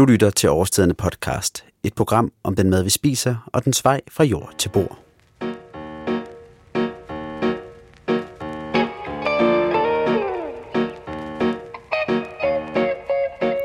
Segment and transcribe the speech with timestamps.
[0.00, 4.00] Du lytter til Overstedende podcast, et program om den mad, vi spiser, og dens vej
[4.10, 4.98] fra jord til bord.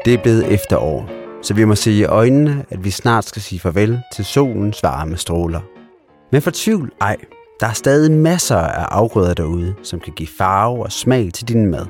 [0.05, 1.09] Det er blevet efterår,
[1.43, 5.17] så vi må se i øjnene, at vi snart skal sige farvel til solens varme
[5.17, 5.61] stråler.
[6.31, 7.17] Men for tvivl ej,
[7.59, 11.65] der er stadig masser af afgrøder derude, som kan give farve og smag til din
[11.65, 11.86] mad.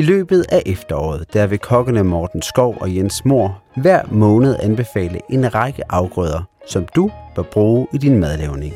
[0.00, 5.20] I løbet af efteråret, der vil kokkene Morten Skov og Jens Mor hver måned anbefale
[5.30, 8.74] en række afgrøder, som du bør bruge i din madlavning.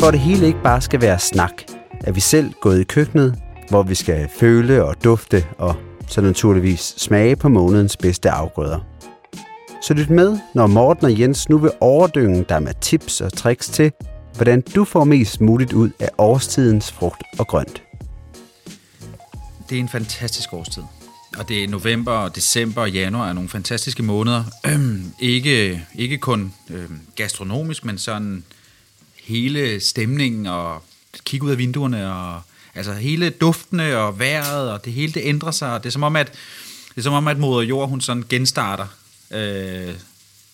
[0.00, 1.62] For det hele ikke bare skal være snak,
[2.04, 3.34] er vi selv gået i køkkenet,
[3.68, 5.74] hvor vi skal føle og dufte og
[6.06, 8.78] så naturligvis smage på månedens bedste afgrøder.
[9.82, 13.68] Så lyt med, når Morten og Jens nu vil overdynge dig med tips og tricks
[13.68, 13.92] til,
[14.36, 17.82] hvordan du får mest muligt ud af årstidens frugt og grønt.
[19.68, 20.82] Det er en fantastisk årstid.
[21.38, 24.44] Og det er november, og december og januar er nogle fantastiske måneder.
[24.66, 28.44] Øhm, ikke, ikke kun øhm, gastronomisk, men sådan
[29.24, 30.82] hele stemningen og
[31.24, 32.40] kigge ud af vinduerne og
[32.74, 35.82] altså hele duftene og vejret og det hele det ændrer sig.
[35.82, 36.32] Det er som om at
[36.88, 38.86] det er som om at moder jord hun sådan genstarter
[39.30, 39.94] øh,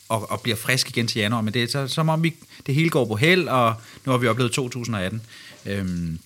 [0.08, 1.40] og, og bliver frisk igen til januar.
[1.40, 2.34] Men det er så, som om vi,
[2.66, 3.74] det hele går på held, og
[4.04, 5.22] nu har vi oplevet 2018.
[5.66, 6.18] Øhm,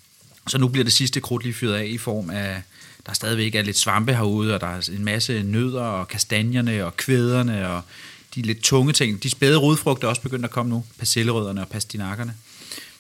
[0.49, 2.63] så nu bliver det sidste krudt lige fyret af i form af,
[3.07, 6.97] der stadigvæk er lidt svampe herude, og der er en masse nødder og kastanjerne og
[6.97, 7.83] kvæderne og
[8.35, 9.23] de lidt tunge ting.
[9.23, 12.35] De spæde rodfrugter er også begyndt at komme nu, persillerødderne og pastinakkerne.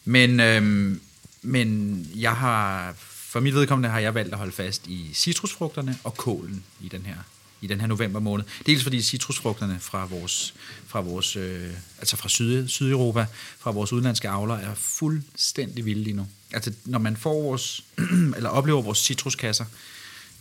[0.04, 1.00] Men, øhm,
[1.42, 6.16] men jeg har, for mit vedkommende har jeg valgt at holde fast i citrusfrugterne og
[6.16, 7.14] kålen i den her
[7.60, 8.44] i den her november måned.
[8.66, 10.54] Dels fordi citrusfrugterne fra vores,
[10.86, 13.26] fra vores øh, altså fra Syd, Sydeuropa,
[13.58, 16.26] fra vores udenlandske avler, er fuldstændig vilde lige nu.
[16.52, 17.84] Altså, når man får vores,
[18.36, 19.64] eller oplever vores citruskasser,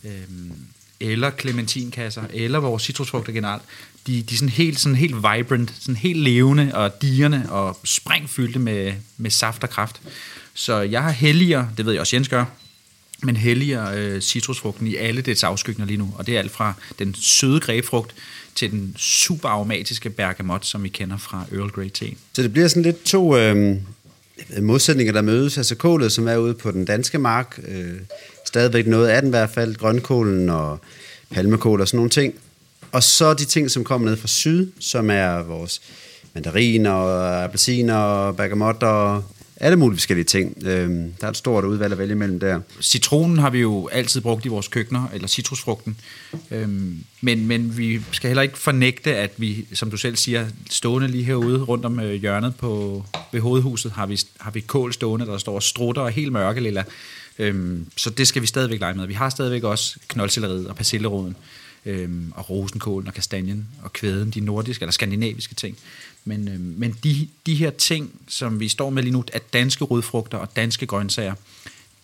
[0.04, 0.22] øh,
[1.00, 3.62] eller clementinkasser, eller vores citrusfrugter generelt,
[4.06, 8.58] de, de er sådan helt, sådan helt vibrant, sådan helt levende og dierne og springfyldte
[8.58, 10.00] med, med saft og kraft.
[10.54, 12.44] Så jeg har heldigere, det ved jeg også Jens gør,
[13.22, 16.14] men helliger øh, citrusfrugten i alle dets afskygninger lige nu.
[16.18, 18.14] Og det er alt fra den søde grebfrugt
[18.54, 22.06] til den super aromatiske bergamot, som vi kender fra Earl Grey te.
[22.32, 23.76] Så det bliver sådan lidt to øh,
[24.60, 25.56] modsætninger, der mødes.
[25.56, 27.94] Altså kålet, som er ude på den danske mark, øh,
[28.46, 30.78] stadigvæk noget af den i hvert fald, grønkålen og
[31.30, 32.34] palmekål og sådan nogle ting.
[32.92, 35.82] Og så de ting, som kommer ned fra syd, som er vores
[36.34, 39.22] mandariner, og appelsiner, og bergamotter,
[39.60, 40.56] alle mulige forskellige ting.
[40.66, 42.60] Øhm, der er et stort udvalg at vælge imellem der.
[42.80, 45.96] Citronen har vi jo altid brugt i vores køkkener, eller citrusfrugten.
[46.50, 51.08] Øhm, men, men vi skal heller ikke fornægte, at vi, som du selv siger, stående
[51.08, 55.26] lige herude rundt om øh, hjørnet på, ved hovedhuset, har vi, har vi kål stående,
[55.26, 56.84] der står strutter og helt mørke lilla.
[57.38, 59.06] Øhm, så det skal vi stadigvæk lege med.
[59.06, 61.36] Vi har stadigvæk også knoldselleriet og persilleroden
[61.86, 65.76] øhm, og rosenkålen og kastanjen og kvæden, de nordiske eller skandinaviske ting.
[66.24, 69.84] Men, øh, men de, de her ting, som vi står med lige nu, at danske
[69.84, 71.34] rødfrugter og danske grøntsager,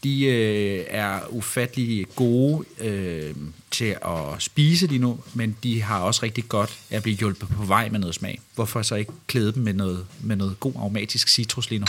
[0.05, 3.35] de øh, er ufattelig gode øh,
[3.71, 7.65] til at spise lige nu, men de har også rigtig godt at blive hjulpet på
[7.65, 8.41] vej med noget smag.
[8.55, 11.87] Hvorfor så ikke klæde dem med noget, med noget god aromatisk citrus lige nu?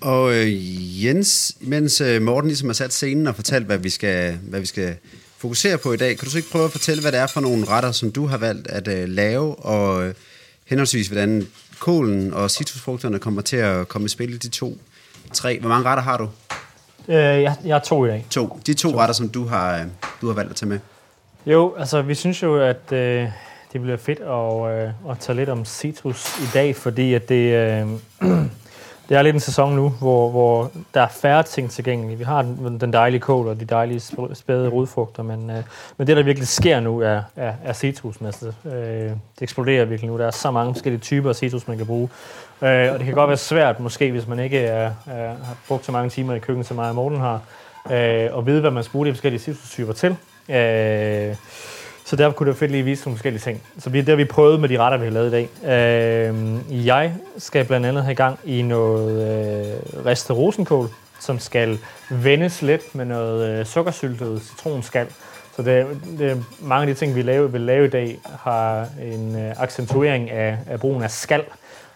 [0.00, 4.38] Og øh, Jens, mens øh, Morten ligesom har sat scenen og fortalt, hvad vi, skal,
[4.42, 4.96] hvad vi skal
[5.40, 7.40] fokusere på i dag, kan du så ikke prøve at fortælle, hvad det er for
[7.40, 10.14] nogle retter, som du har valgt at øh, lave, og øh,
[10.64, 11.46] henholdsvis, hvordan
[11.78, 14.78] kålen og citrusfrugterne kommer til at komme i spil i de to,
[15.32, 15.60] tre.
[15.60, 16.28] Hvor mange retter har du?
[17.08, 18.26] Øh, jeg, jeg har to i dag.
[18.30, 18.60] To.
[18.66, 18.98] De to, to.
[18.98, 19.86] retter, som du har, øh,
[20.20, 20.78] du har valgt at tage med.
[21.46, 23.28] Jo, altså vi synes jo, at øh,
[23.72, 27.54] det bliver fedt at, øh, at tage lidt om citrus i dag, fordi at det,
[27.54, 27.88] øh,
[29.10, 32.18] det er lidt en sæson nu, hvor, hvor der er færre ting tilgængelige.
[32.18, 34.00] Vi har den, den dejlige kål og de dejlige
[34.34, 35.62] spæde rodfrugter, men, øh,
[35.96, 38.16] men det, der virkelig sker nu, er, er, er citrus.
[38.24, 40.18] Altså, øh, det eksploderer virkelig nu.
[40.18, 42.08] Der er så mange forskellige typer af citrus, man kan bruge.
[42.62, 45.84] Øh, og det kan godt være svært, måske, hvis man ikke er, er, har brugt
[45.84, 47.40] så mange timer i køkkenet, som mig og Morten har,
[47.90, 50.16] øh, at vide, hvad man skal bruge de forskellige citrustyper til.
[50.48, 51.36] Øh,
[52.10, 53.62] så der kunne det fedt lige vise nogle forskellige ting.
[53.78, 55.48] Så det har vi prøvet med de retter, vi har lavet i dag.
[56.28, 60.88] Øh, jeg skal blandt andet have gang i noget øh, ristet rosenkål,
[61.20, 61.78] som skal
[62.10, 65.06] vendes lidt med noget øh, sukkersyltet citronskal.
[65.56, 65.86] Så det,
[66.18, 70.30] det, mange af de ting, vi lave, vil lave i dag, har en øh, accentuering
[70.30, 71.40] af, af brugen af skal.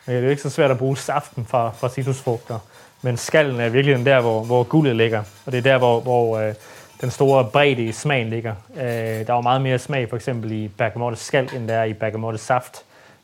[0.09, 2.59] Øh, det er jo ikke så svært at bruge saften fra, fra citrusfrugter,
[3.03, 5.23] men skallen er virkelig den der, hvor, hvor guldet ligger.
[5.47, 6.55] Og det er der, hvor, hvor øh,
[7.05, 8.55] den store bredde i smagen ligger.
[8.77, 11.85] Øh, der er jo meget mere smag for eksempel i bergamottes skal, end der er
[11.85, 12.83] i bergamottes saft.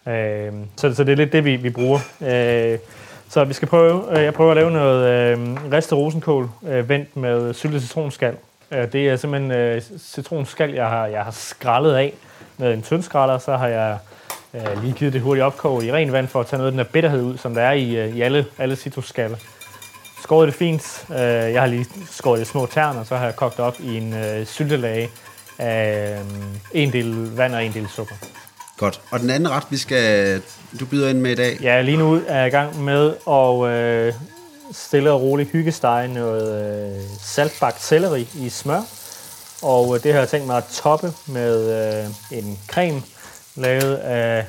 [0.08, 1.98] Øh, så, så det er lidt det, vi, vi bruger.
[2.20, 2.78] Øh,
[3.28, 5.38] Så vi skal prøve, øh, jeg prøver at lave noget øh,
[5.72, 8.36] ristet rosenkål øh, vendt med syltet citronskal.
[8.70, 12.12] Øh, det er simpelthen øh, citronskal, jeg har, jeg har skrællet af
[12.56, 13.38] med en tyndskræller.
[13.38, 13.98] Så har jeg
[14.54, 16.78] øh, lige givet det hurtigt opkog i ren vand for at tage noget af den
[16.78, 19.36] der bitterhed ud, som der er i, øh, i alle, alle citrusskaller.
[20.30, 21.04] Skåret det fint.
[21.10, 21.16] Øh,
[21.52, 24.14] jeg har lige skåret det små tern, og så har jeg kogt op i en
[24.14, 25.10] øh, syltelage
[25.58, 26.26] af øh,
[26.72, 28.14] en del vand og en del sukker.
[28.78, 29.00] Godt.
[29.10, 30.42] Og den anden ret, vi skal,
[30.80, 33.74] du byder ind med i dag, Ja, lige nu er jeg i gang med at
[33.74, 34.14] øh,
[34.72, 36.64] stille og roligt hyggestege noget
[36.96, 38.82] øh, saltbagt selleri i smør.
[39.62, 43.02] Og øh, det har jeg tænkt mig at toppe med øh, en creme
[43.56, 44.46] lavet af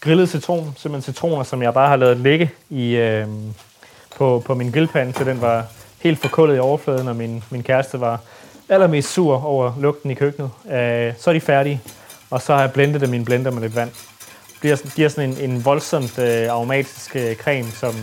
[0.00, 0.74] grillet citron.
[0.76, 3.26] Simpelthen citroner, som jeg bare har lavet ligge i, øh,
[4.16, 5.64] på, på min grillpande, så den var
[6.02, 8.20] helt forkullet i overfladen, og min, min kæreste var
[8.68, 10.50] allermest sur over lugten i køkkenet.
[10.66, 11.80] Øh, så er de færdige,
[12.30, 13.90] og så har jeg blendet dem i en blender med lidt vand
[14.60, 17.94] bliver, giver sådan en, en voldsomt øh, aromatisk øh, creme, som,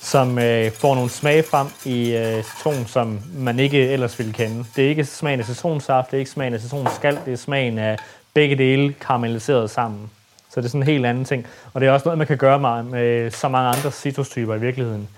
[0.00, 4.64] som øh, får nogle smage frem i øh, citron, som man ikke ellers ville kende.
[4.76, 7.78] Det er ikke smagen af citronsaft, det er ikke smagen af citronskal, det er smagen
[7.78, 7.98] af
[8.34, 10.10] begge dele karamelliseret sammen.
[10.50, 11.46] Så det er sådan en helt anden ting.
[11.72, 14.60] Og det er også noget, man kan gøre med, med så mange andre citrustyper i
[14.60, 15.08] virkeligheden.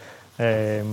[0.40, 0.84] Øh,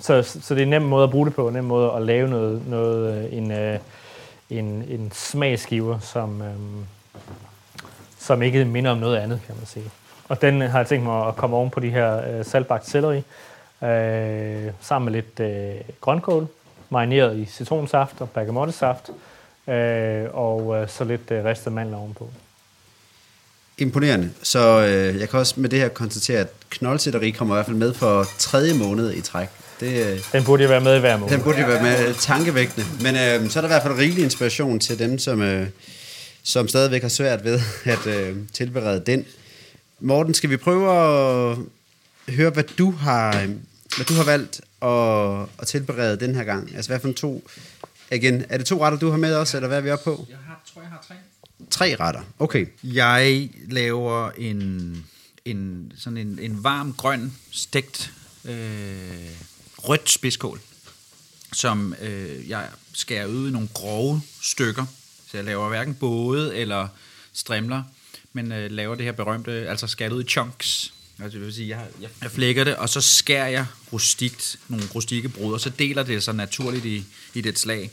[0.00, 2.02] så, så det er en nem måde at bruge det på, en nem måde at
[2.02, 3.78] lave noget, noget øh, en, øh,
[4.50, 6.54] en, en smagsgiver, som, øh,
[8.18, 9.90] som ikke minder om noget andet, kan man sige.
[10.28, 13.22] Og den har jeg tænkt mig at komme oven på de her øh, saltbagt selleri,
[13.82, 16.48] øh, sammen med lidt øh, grønkål,
[16.90, 19.10] marineret i citronsaft og bergamottesaft,
[19.68, 22.30] øh, og øh, så lidt øh, ristet mandler ovenpå
[23.80, 24.30] imponerende.
[24.42, 27.76] Så øh, jeg kan også med det her konstatere, at knoldsætteri kommer i hvert fald
[27.76, 29.48] med for tredje måned i træk.
[29.80, 31.34] Det, øh, Den burde jeg være med i hver måned.
[31.34, 32.86] den burde jo være med tankevægtende.
[33.00, 35.66] Men øh, så er der i hvert fald rigelig inspiration til dem, som, øh,
[36.42, 39.24] som stadigvæk har svært ved at øh, tilberede den.
[40.00, 41.56] Morten, skal vi prøve at
[42.34, 43.48] høre, hvad du har, øh,
[43.96, 46.72] hvad du har valgt at, at tilberede den her gang?
[46.76, 47.44] Altså hvad for en to...
[48.12, 50.26] Igen, er det to retter, du har med også, eller hvad er vi oppe på?
[50.28, 51.14] Jeg har, tror, jeg har tre.
[51.70, 52.22] Tre retter.
[52.38, 52.66] Okay.
[52.84, 55.06] Jeg laver en,
[55.44, 58.12] en, sådan en, en varm, grøn, stegt
[58.44, 59.30] øh,
[59.78, 60.60] rødt spidskål,
[61.52, 64.86] som øh, jeg skærer ud i nogle grove stykker.
[65.30, 66.88] Så jeg laver hverken både eller
[67.32, 67.82] strimler,
[68.32, 70.92] men øh, laver det her berømte, altså skærer ud i chunks.
[71.22, 74.84] Altså, det vil sige, jeg, jeg, jeg flækker det, og så skærer jeg rustikt, nogle
[74.94, 77.04] rustikke brød, og så deler det sig naturligt i,
[77.34, 77.90] i det slag.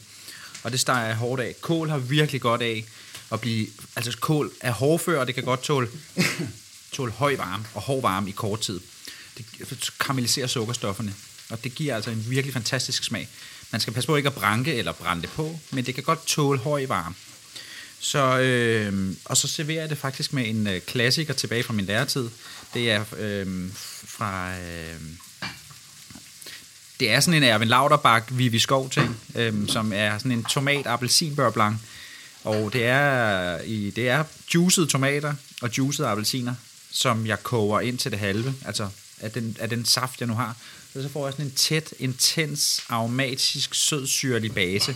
[0.64, 1.56] Og det steger jeg hårdt af.
[1.62, 2.86] Kål har virkelig godt af
[3.32, 3.68] at blive...
[3.96, 5.88] Altså, kål er hårdfør, og det kan godt tåle,
[6.92, 8.80] tåle høj varme og hård varme i kort tid.
[9.38, 11.14] Det karamelliserer sukkerstofferne,
[11.50, 13.28] og det giver altså en virkelig fantastisk smag.
[13.72, 16.28] Man skal passe på ikke at branke eller brænde det på, men det kan godt
[16.28, 17.16] tåle høj varme.
[18.00, 21.86] Så, øh, og så serverer jeg det faktisk med en øh, klassiker tilbage fra min
[21.86, 22.30] læretid.
[22.74, 23.70] Det er øh,
[24.06, 24.58] fra...
[24.58, 24.96] Øh,
[27.00, 30.88] det er sådan en Erwin Lauterbach Vivi Skov ting, øh, som er sådan en tomat
[30.88, 31.78] appelsin blanc.
[32.48, 34.24] Og det er, i, det er
[34.54, 36.56] juicede tomater og juicede appelsiner,
[36.92, 38.90] som jeg koger ind til det halve, altså
[39.20, 40.56] af den, af den saft, jeg nu har.
[40.94, 44.96] Så, så får jeg sådan en tæt, intens, aromatisk, sødsyrlig base.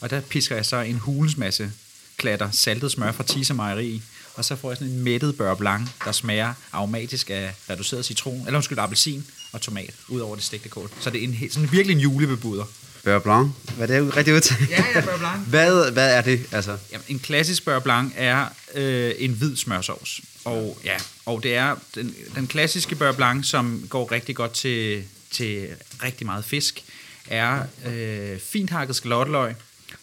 [0.00, 1.72] Og der pisker jeg så en hulens masse
[2.16, 4.02] klatter saltet smør fra Tise Mejeri i.
[4.34, 8.46] Og så får jeg sådan en mættet beurre blanc, der smager aromatisk af reduceret citron,
[8.46, 10.90] eller undskyld, appelsin og tomat, ud over det stegte kål.
[11.00, 12.64] Så det er en, sådan virkelig en julebebuder.
[13.04, 13.50] Beurre blanc.
[13.76, 14.70] Hvad er det rigtig udtalt?
[14.70, 15.46] Ja, ja, beurre blanc.
[15.50, 16.46] Hvad, hvad er det?
[16.52, 20.20] Altså, Jamen, en klassisk beurre blanc er øh, en hvid smørsovs.
[20.44, 25.04] Og, ja, og det er den, den klassiske beurre blanc, som går rigtig godt til,
[25.30, 25.68] til
[26.02, 26.84] rigtig meget fisk,
[27.28, 29.54] er øh, fint hakket skalotteløg,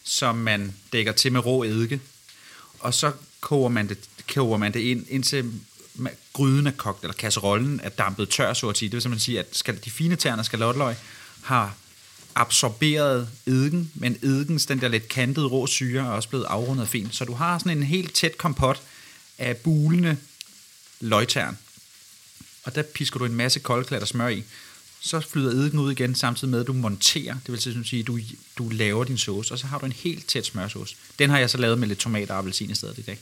[0.03, 1.99] som man dækker til med rå eddike.
[2.79, 3.11] Og så
[3.41, 3.97] koger man det,
[4.33, 5.51] koger man det ind, indtil
[6.33, 8.89] gryden er kogt, eller kasserollen er dampet tør, så at sige.
[8.89, 10.95] Det vil simpelthen sige, at skal, de fine tern af skalotteløg
[11.41, 11.75] har
[12.37, 17.15] absorberet eddiken, men eddikens, den der lidt kantede rå syre, er også blevet afrundet fint.
[17.15, 18.81] Så du har sådan en helt tæt kompot
[19.37, 20.17] af bulende
[20.99, 21.57] løgtern.
[22.63, 24.43] Og der pisker du en masse koldklatter smør i.
[24.99, 27.35] Så flyder eddiken ud igen, samtidig med, at du monterer.
[27.45, 28.19] Det vil sige, at du,
[28.57, 30.95] du laver din sauce, og så har du en helt tæt smørsauce.
[31.19, 33.17] Den har jeg så lavet med lidt tomat og appelsin i stedet i dag.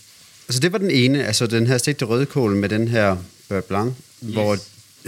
[0.48, 3.17] altså det var den ene, altså den her stegte rødkål med den her
[3.48, 3.93] beurre blanc,
[4.24, 4.34] yes.
[4.34, 4.57] hvor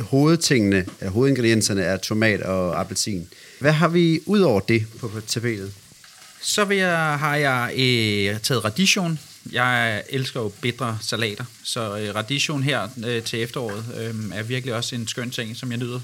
[0.02, 3.28] hovedtingene, hovedingredienserne er tomat og appelsin.
[3.60, 5.74] Hvad har vi ud over det på, tabellet?
[6.42, 9.20] Så vil jeg, har jeg øh, taget radition.
[9.52, 14.76] Jeg elsker jo bedre salater, så øh, radition her øh, til efteråret øh, er virkelig
[14.76, 16.00] også en skøn ting, som jeg nyder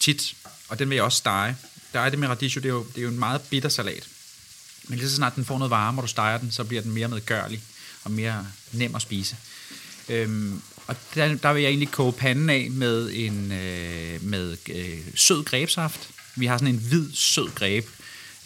[0.00, 0.34] tit.
[0.68, 1.56] Og den vil jeg også stege.
[1.92, 4.08] Der er det med radicchio, det er jo, det er jo en meget bitter salat.
[4.88, 6.92] Men lige så snart den får noget varme, og du steger den, så bliver den
[6.92, 7.62] mere medgørlig
[8.04, 9.36] og mere nem at spise.
[10.08, 14.98] Øhm, Og der, der vil jeg egentlig koge panden af med en øh, med øh,
[15.14, 16.08] sød grebsaft.
[16.38, 17.86] Vi har sådan en hvid, sød greb.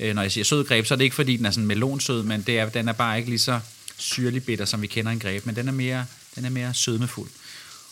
[0.01, 2.23] Øh, når jeg siger sød greb, så er det ikke fordi, den er sådan melonsød,
[2.23, 3.61] men det er, den er bare ikke lige så
[3.97, 7.31] syrlig bitter, som vi kender en greb, men den er mere, den er mere sødmefuld.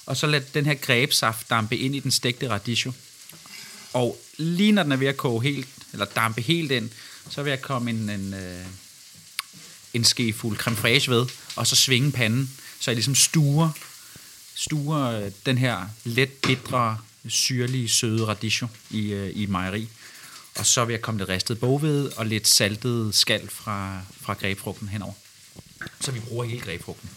[0.07, 2.93] Og så lad den her grebsaft dampe ind i den stegte radicchio.
[3.93, 6.91] Og lige når den er ved at koge helt, eller dampe helt ind,
[7.31, 8.67] så vil jeg komme en, en, øh,
[9.95, 11.27] en skefuld creme fraiche ved,
[11.57, 13.71] og så svinge panden, så jeg ligesom stuer,
[14.55, 19.89] stuer øh, den her let bitre, syrlige, søde radicchio i, øh, i mejeri.
[20.57, 24.89] Og så vil jeg komme lidt ristet bogved og lidt saltet skal fra, fra grebfrugten
[24.89, 25.13] henover.
[26.01, 27.11] Så vi bruger hele grebfrugten.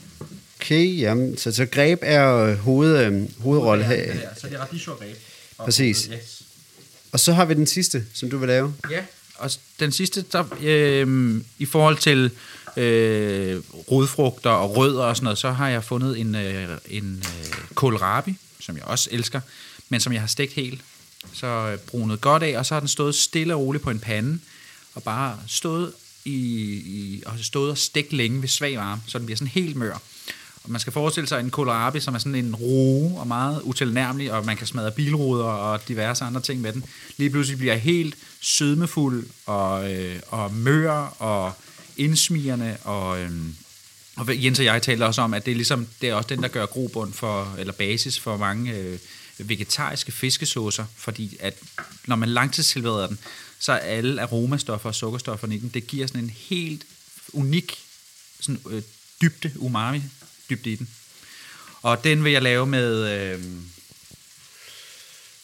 [0.62, 4.20] Okay, jamen, så, så greb er øh, hoved, øh, hovedrolle her.
[4.38, 5.18] Så det er radicchio og greb.
[5.58, 6.10] Præcis.
[7.12, 8.74] Og så har vi den sidste, som du vil lave.
[8.92, 9.04] Ja,
[9.36, 12.32] og den sidste, der, øh, i forhold til
[12.78, 17.54] øh, rodfrugter og rødder og sådan noget, så har jeg fundet en, øh, en øh,
[17.76, 19.42] kohlrabi, som jeg også elsker,
[19.90, 20.82] men som jeg har stegt helt.
[21.34, 24.00] Så øh, brunet godt af, og så har den stået stille og roligt på en
[24.00, 24.40] pande,
[24.96, 25.94] og bare stået,
[26.26, 26.36] i,
[26.76, 30.02] i, og stået og stegt længe ved svag varme, så den bliver sådan helt mør.
[30.64, 34.32] Og man skal forestille sig en kohlrabi, som er sådan en roe og meget utilnærmelig,
[34.32, 36.84] og man kan smadre bilruder og diverse andre ting med den.
[37.18, 41.54] Lige pludselig bliver helt sødmefuld og, øh, og mør og
[41.98, 43.20] indsmirrende og...
[43.22, 43.32] Øh,
[44.16, 46.42] og Jens og jeg taler også om, at det er, ligesom, det er også den,
[46.42, 49.00] der gør grobund for, eller basis for mange øh,
[49.50, 51.58] vegetariske fiskesaucer, fordi at
[52.06, 53.20] når man langtidstilbereder den,
[53.60, 56.84] så er alle aromastoffer og sukkerstofferne i den, det giver sådan en helt
[57.34, 57.80] unik
[58.40, 58.82] sådan, øh,
[59.22, 60.02] dybde, umami
[60.50, 60.90] dybde i den.
[61.82, 63.44] Og den vil jeg lave med øh,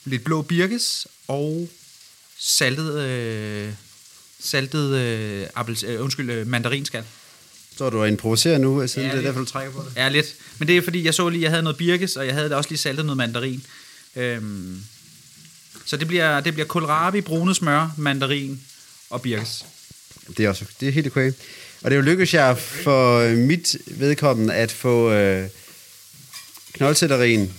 [0.06, 1.70] lidt blå birkes og
[2.38, 3.74] saltet, øh,
[4.40, 7.04] saltet øh, appels, øh, undskyld, øh, mandarinskal.
[7.78, 9.94] Så du er improviseret nu, siden Ja, det er derfor, du trækker på det.
[9.96, 10.36] Ja, lidt.
[10.58, 12.56] Men det er fordi, jeg så lige, jeg havde noget birkes, og jeg havde da
[12.56, 13.66] også lige saltet noget mandarin.
[14.16, 14.84] Øhm,
[15.86, 18.62] så det bliver, det bliver kohlrabi, brune smør, mandarin
[19.10, 19.66] og birkes.
[20.38, 21.32] Det er også det er helt okay.
[21.82, 25.50] Og det er jo lykkedes jeg for øh, mit vedkommende at få øh,
[26.74, 27.54] knoldsellerien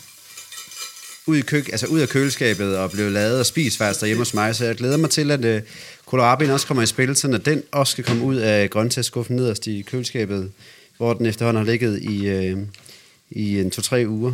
[1.26, 4.34] ud, i køk, altså ud af køleskabet og blev lavet og spist faktisk derhjemme hos
[4.34, 4.56] mig.
[4.56, 5.62] Så jeg glæder mig til, at øh,
[6.06, 9.82] kohlrabien også kommer i spil, så den også skal komme ud af grøntsagsskuffen nederst i
[9.82, 10.52] køleskabet,
[10.96, 12.58] hvor den efterhånden har ligget i, øh,
[13.30, 14.32] i en to-tre uger.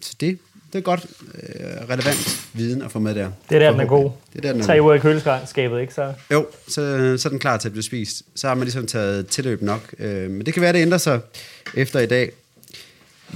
[0.00, 0.38] Så det,
[0.72, 3.30] det er godt øh, relevant viden at få med der.
[3.48, 4.10] Det er der, den er god.
[4.32, 6.12] Det er der, den er Tre uger i køleskabet, ikke så?
[6.32, 8.22] jo, så, så er den klar til at blive spist.
[8.34, 9.94] Så har man ligesom taget tilløb nok.
[9.98, 11.20] Øh, men det kan være, det ændrer sig
[11.74, 12.30] efter i dag.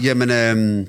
[0.02, 0.86] Jamen, øh,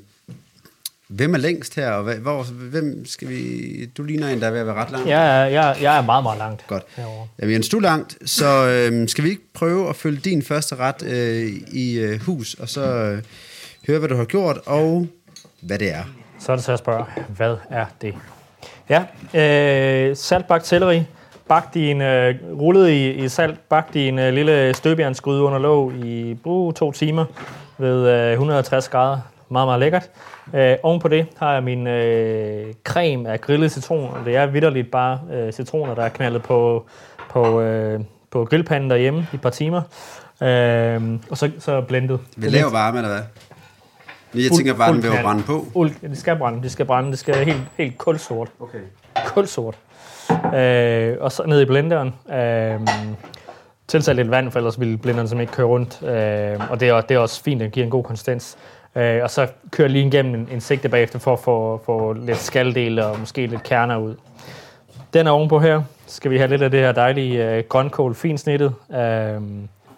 [1.08, 1.90] hvem er længst her?
[1.90, 3.90] Og hvad, hvor, hvem skal vi...
[3.96, 5.08] Du ligner en, der er ved at være ret langt.
[5.08, 6.82] Er, jeg, jeg er meget, meget langt Godt.
[6.96, 7.28] herovre.
[7.38, 10.76] Jamen, Jens, du er langt, så øh, skal vi ikke prøve at følge din første
[10.76, 13.22] ret øh, i øh, hus, og så øh,
[13.86, 15.06] høre, hvad du har gjort, og
[15.60, 16.04] hvad det er.
[16.38, 17.04] Så er det så at spørge,
[17.36, 18.14] hvad er det?
[18.88, 21.02] Ja, øh, saltbagt selleri,
[21.48, 25.58] bagt i en, øh, rullet i, i salt, bagt i en øh, lille støbjernsgryde under
[25.58, 27.24] låg i uh, to timer
[27.78, 29.18] ved øh, 160 grader.
[29.48, 30.10] Meget, meget lækkert.
[30.54, 34.46] Øh, oven på det har jeg min øh, creme af grillet citron, og det er
[34.46, 36.86] vidderligt bare øh, citroner, der er knaldet på,
[37.30, 38.00] på, øh,
[38.30, 39.82] på grillpanden derhjemme i et par timer.
[40.42, 42.20] Øh, og så, så blendet.
[42.36, 43.22] Vi laver varme, eller hvad?
[44.34, 45.66] Jeg tænker bare, den vil jo brænde på.
[45.74, 48.48] Uld, ja, det skal brænde, det skal brænde, det skal helt, helt kulsort.
[48.60, 48.78] Okay.
[49.26, 49.74] Kulsort.
[50.54, 52.14] Øh, og så ned i blenderen.
[52.32, 52.80] Øh,
[53.88, 56.02] tilsat lidt vand, for ellers ville blenderen simpelthen ikke køre rundt.
[56.02, 58.56] Øh, og det er, det er også fint, det giver en god konsistens.
[58.96, 62.38] Øh, og så kører lige igennem en, en sigte bagefter for at få, få lidt
[62.38, 64.14] skaldele og måske lidt kerner ud.
[65.14, 65.82] Den er ovenpå her.
[66.06, 68.74] Så skal vi have lidt af det her dejlige øh, grønkål finsnittet.
[68.92, 69.40] Øh,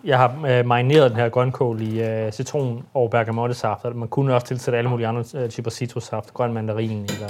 [0.07, 3.85] jeg har øh, marineret den her grønkål i øh, citron og bergamottesaft.
[3.85, 6.35] og Man kunne også tilsætte alle mulige andre øh, typer citrussaft.
[6.35, 7.29] Grøn mandarin eller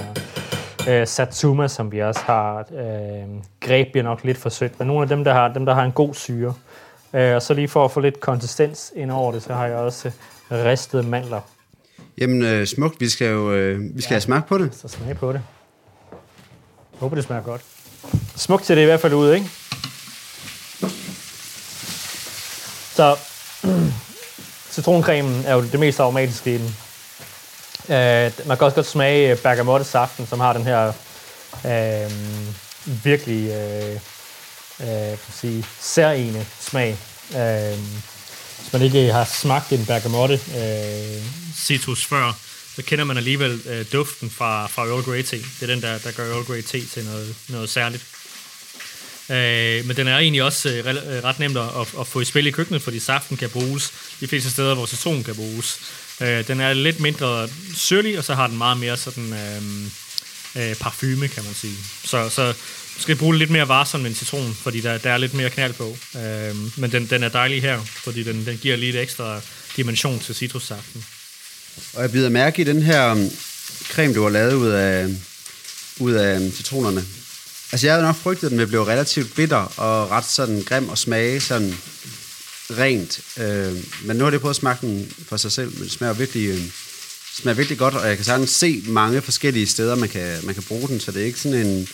[0.89, 2.57] øh, satsuma, som vi også har.
[2.57, 3.27] Øh,
[3.59, 5.83] greb bliver nok lidt for sødt, men nogle af dem, der har, dem, der har
[5.83, 6.53] en god syre.
[7.13, 9.77] Øh, og så lige for at få lidt konsistens ind over det, så har jeg
[9.77, 10.07] også
[10.51, 11.41] øh, ristede mandler.
[12.17, 13.01] Jamen, øh, smukt.
[13.01, 14.15] Vi skal jo øh, vi skal ja.
[14.15, 14.75] have smag på det.
[14.75, 15.41] Så smag på det.
[16.91, 17.61] Jeg håber, det smager godt.
[18.35, 19.66] Smukt ser det i hvert fald ud, ikke?
[22.97, 23.15] Så
[24.73, 26.75] citroncremen er jo det mest aromatiske i den.
[27.89, 30.87] Øh, man kan også godt smage øh, bergamottesaften, som har den her
[31.65, 32.11] øh,
[33.03, 33.99] virkelig øh,
[34.79, 36.97] øh, sige, særlige smag.
[37.35, 37.77] Øh,
[38.59, 41.23] hvis man ikke har smagt en bergamotte øh,
[41.55, 42.37] citrus før,
[42.75, 45.37] så kender man alligevel øh, duften fra, fra Earl Grey te.
[45.37, 48.03] Det er den, der, der gør Earl Grey te til noget, noget særligt.
[49.29, 52.25] Øh, men den er egentlig også øh, øh ret nemt at, at, at få i
[52.25, 55.79] spil i køkkenet, fordi saften kan bruges de fleste steder, hvor citron kan bruges.
[56.21, 59.61] Øh, den er lidt mindre syrlig, og så har den meget mere sådan øh,
[60.69, 61.77] øh, parfume, kan man sige.
[62.03, 62.53] Så, så
[62.97, 65.73] du skal bruge lidt mere varsom end citron, fordi der, der er lidt mere knald
[65.73, 65.97] på.
[66.15, 69.41] Øh, men den, den er dejlig her, fordi den, den giver lige et ekstra
[69.77, 71.05] dimension til citrussaften.
[71.93, 73.31] Og jeg bider mærke i den her um,
[73.89, 75.07] creme, du har lavet ud af,
[75.99, 77.05] ud af um, citronerne.
[77.71, 80.97] Altså, jeg havde nok frygtet, den ville blive relativt bitter og ret sådan grim og
[80.97, 81.77] smage sådan
[82.71, 83.19] rent.
[83.37, 86.13] Øh, men nu har det prøvet at smage den for sig selv, men det smager
[86.13, 86.61] virkelig, øh,
[87.33, 90.63] smager virkelig godt, og jeg kan sagtens se mange forskellige steder, man kan, man kan
[90.63, 91.87] bruge den, så det er ikke sådan en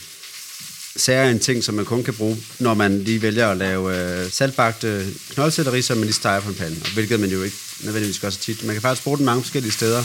[0.96, 4.32] sær en ting, som man kun kan bruge, når man lige vælger at lave øh,
[4.32, 8.20] saltbagte knoldselleri, som man lige steger på en pande, og hvilket man jo ikke nødvendigvis
[8.20, 8.64] gør så tit.
[8.64, 10.04] Man kan faktisk bruge den mange forskellige steder.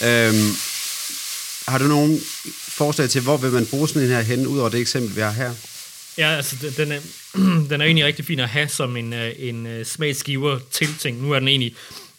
[0.00, 0.28] Ja.
[0.28, 0.56] Øhm,
[1.68, 2.20] har du nogen
[2.78, 5.20] forslag til, hvor vil man bruge sådan en her hen, ud over det eksempel, vi
[5.20, 5.50] har her?
[6.18, 7.00] Ja, altså den er,
[7.70, 11.22] den er egentlig rigtig fin at have som en, øh, en øh, smagsgiver til ting.
[11.22, 11.74] Nu er den egentlig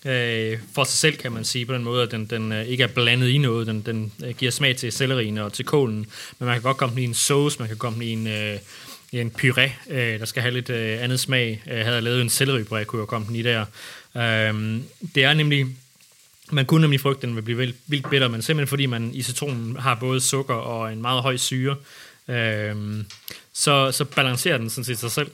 [0.06, 2.84] øh, for sig selv, kan man sige, på den måde, at den, den øh, ikke
[2.84, 3.68] er blandet i noget.
[3.68, 6.06] Den, den giver smag til sellerien og til kålen,
[6.39, 8.28] men man kan godt komme den i en sauce, man kan komme den i en,
[8.28, 8.58] øh,
[9.12, 11.63] i en puré, øh, der skal have lidt øh, andet smag.
[11.66, 13.66] Jeg havde lavet en selleripuré, kunne jeg komme den i der.
[14.18, 14.82] Øh,
[15.16, 15.68] det er nemlig
[16.51, 19.12] man kunne nemlig frygte, at den vil blive vildt, vildt bitter, men simpelthen fordi man
[19.13, 21.75] i citronen har både sukker og en meget høj syre,
[22.27, 22.75] øh,
[23.53, 25.32] så, så balancerer den sådan set sig selv.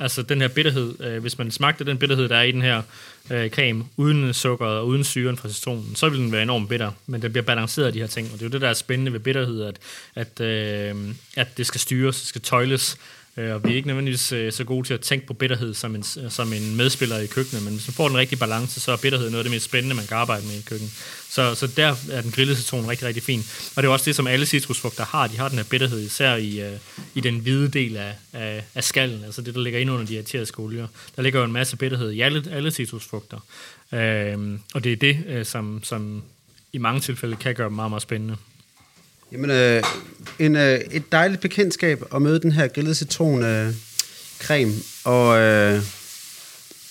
[0.00, 2.82] Altså den her bitterhed, øh, hvis man smagte den bitterhed, der er i den her
[3.30, 6.92] øh, creme, uden sukker og uden syren fra citronen, så vil den være enormt bitter,
[7.06, 8.74] men den bliver balanceret af de her ting, og det er jo det, der er
[8.74, 9.78] spændende ved bitterhed, at,
[10.14, 10.96] at, øh,
[11.36, 12.96] at det skal styres, det skal tøjles,
[13.38, 15.94] Øh, og vi er ikke nødvendigvis øh, så gode til at tænke på bitterhed som
[15.94, 18.92] en, øh, som en medspiller i køkkenet, men hvis man får den rigtige balance, så
[18.92, 20.92] er bitterhed noget af det mest spændende, man kan arbejde med i køkkenet.
[21.30, 23.40] Så, så der er den grillede citron rigtig, rigtig fin.
[23.76, 25.26] Og det er også det, som alle citrusfrugter har.
[25.26, 26.78] De har den her bitterhed, især i, øh,
[27.14, 30.18] i den hvide del af, af, af skallen, altså det, der ligger ind under de
[30.18, 30.86] arteriske olier.
[31.16, 33.36] Der ligger jo en masse bitterhed i alle, alle citrusfrugter.
[33.92, 36.22] Uh, og det er det, øh, som, som
[36.72, 38.36] i mange tilfælde kan gøre dem meget, meget spændende.
[39.32, 39.82] Jamen, øh,
[40.38, 43.74] en, øh, et dejligt bekendtskab at møde den her grillede citron øh,
[44.40, 44.72] creme,
[45.04, 45.80] og øh,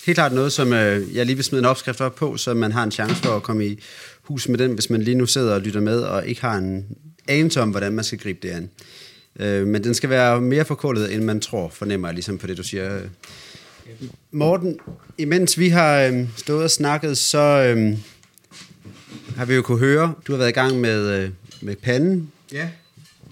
[0.06, 2.72] helt klart noget, som øh, jeg lige vil smide en opskrift op på, så man
[2.72, 3.80] har en chance for at komme i
[4.22, 6.86] hus med den, hvis man lige nu sidder og lytter med, og ikke har en
[7.28, 8.70] anelse om, hvordan man skal gribe det an.
[9.40, 12.58] Øh, men den skal være mere forkullet, end man tror, fornemmer jeg ligesom på det,
[12.58, 13.00] du siger.
[14.32, 14.80] Morten,
[15.18, 17.98] imens vi har øh, stået og snakket, så øh,
[19.38, 21.30] har vi jo kunne høre, du har været i gang med øh,
[21.62, 22.32] med panden.
[22.52, 22.70] Ja,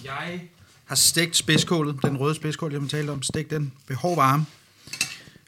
[0.04, 0.42] jeg
[0.86, 4.46] har stegt spidskålet, den røde spidskål, jeg har talt om, stegt den ved hård varme,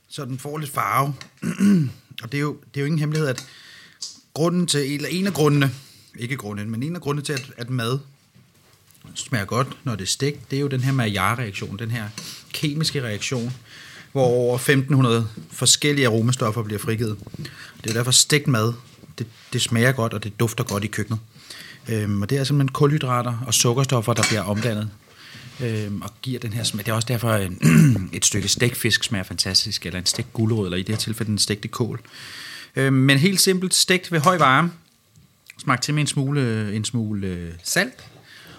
[0.10, 1.14] så den får lidt farve.
[2.24, 3.46] og det er, jo, det er jo ingen hemmelighed, at
[4.34, 5.72] grunden til, eller en af grundene,
[6.20, 8.00] ikke grunden, men en af grundene til, at, at mad
[9.16, 12.10] smager godt, når det er stegt, det er jo den her Maillard-reaktion, den her
[12.54, 13.54] kemiske reaktion,
[14.12, 17.18] hvor over 1500 forskellige aromastoffer bliver frigivet.
[17.84, 18.74] Det er derfor stegt mad,
[19.18, 21.20] det, det smager godt, og det dufter godt i køkkenet.
[21.90, 24.90] Øhm, og det er simpelthen kulhydrater og sukkerstoffer, der bliver omdannet
[25.60, 26.86] øhm, og giver den her smag.
[26.86, 27.62] Det er også derfor, en,
[28.14, 31.38] et stykke stegfisk smager fantastisk, eller en stegt gulerod, eller i det her tilfælde en
[31.38, 32.02] stegte kål.
[32.76, 34.72] Øhm, men helt simpelt stegt ved høj varme.
[35.58, 38.08] Smag til med en smule, en smule øh, salt.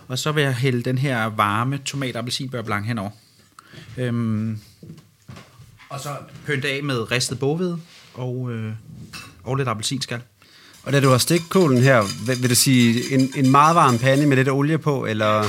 [0.08, 3.10] Og så vil jeg hælde den her varme tomat appelsinbør blanc henover.
[3.96, 4.58] Øhm,
[5.88, 7.80] og så pynte af med ristet bovede
[8.14, 8.72] og, øh,
[9.44, 10.20] og lidt appelsinskal.
[10.88, 14.26] Og da du har stegt kålen her, vil, du sige en, en meget varm pande
[14.26, 15.44] med lidt olie på, eller...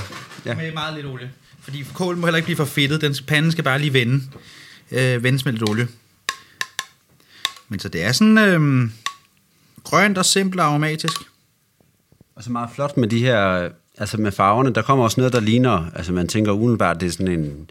[0.46, 0.56] Ja.
[0.56, 1.32] Med meget lidt olie.
[1.62, 3.02] Fordi kålen må heller ikke blive for fedtet.
[3.02, 4.24] Den panden skal bare lige vende.
[4.92, 5.88] Øh, vendes med lidt olie.
[7.70, 8.90] Men så det er sådan øh,
[9.84, 11.18] grønt og simpelt og aromatisk.
[12.36, 14.74] Og så meget flot med de her, altså med farverne.
[14.74, 17.70] Der kommer også noget, der ligner, altså man tænker umiddelbart, det er sådan en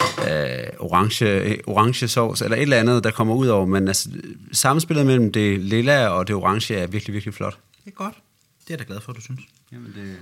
[0.00, 3.66] øh, orange, orange sovs, eller et eller andet, der kommer ud over.
[3.66, 4.10] Men altså,
[4.52, 7.58] samspillet mellem det lilla og det orange er virkelig, virkelig flot.
[7.84, 8.14] Det er godt.
[8.60, 9.40] Det er jeg da glad for, du synes.
[9.72, 10.16] Jamen det...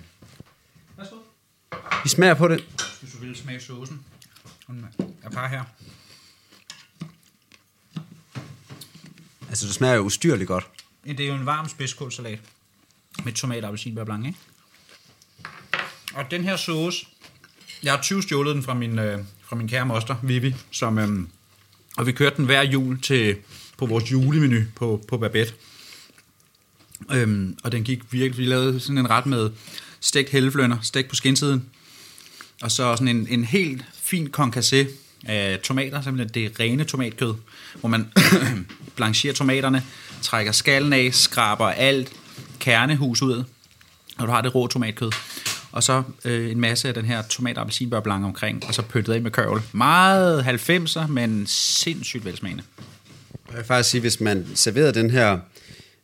[0.96, 1.16] Værsgo.
[2.02, 2.64] Vi smager på det.
[3.00, 4.00] Hvis du vil smage saucen.
[5.22, 5.64] Jeg bare her.
[9.48, 10.66] Altså, det smager jo ustyrligt godt.
[11.04, 12.38] Det er jo en varm spidskålsalat
[13.24, 14.38] med tomat og appelsinbær blanc, ikke?
[16.14, 17.06] Og den her sauce,
[17.82, 21.28] jeg har 20 stjålet den fra min, øh, fra min kære moster, Vivi, som, øhm,
[21.96, 23.36] og vi kørte den hver jul til,
[23.78, 25.52] på vores julemenu på, på Babette.
[27.12, 29.50] Øhm, og den gik virkelig, vi lavede sådan en ret med
[30.00, 31.66] stegt helleflønner, stegt på skinsiden,
[32.62, 34.86] og så sådan en, en helt fin concassé
[35.26, 37.34] af tomater, simpelthen det rene tomatkød,
[37.80, 38.12] hvor man
[38.96, 39.84] blancherer tomaterne,
[40.22, 42.12] trækker skallen af, skraber alt
[42.58, 43.44] kernehus ud,
[44.18, 45.10] og du har det rå tomatkød
[45.78, 47.58] og så øh, en masse af den her tomat
[48.02, 49.62] blanc omkring, og så pyntet af med kørvel.
[49.72, 52.62] Meget 90'er, men sindssygt velsmagende.
[53.48, 55.38] Jeg vil faktisk sige, hvis man serverede den her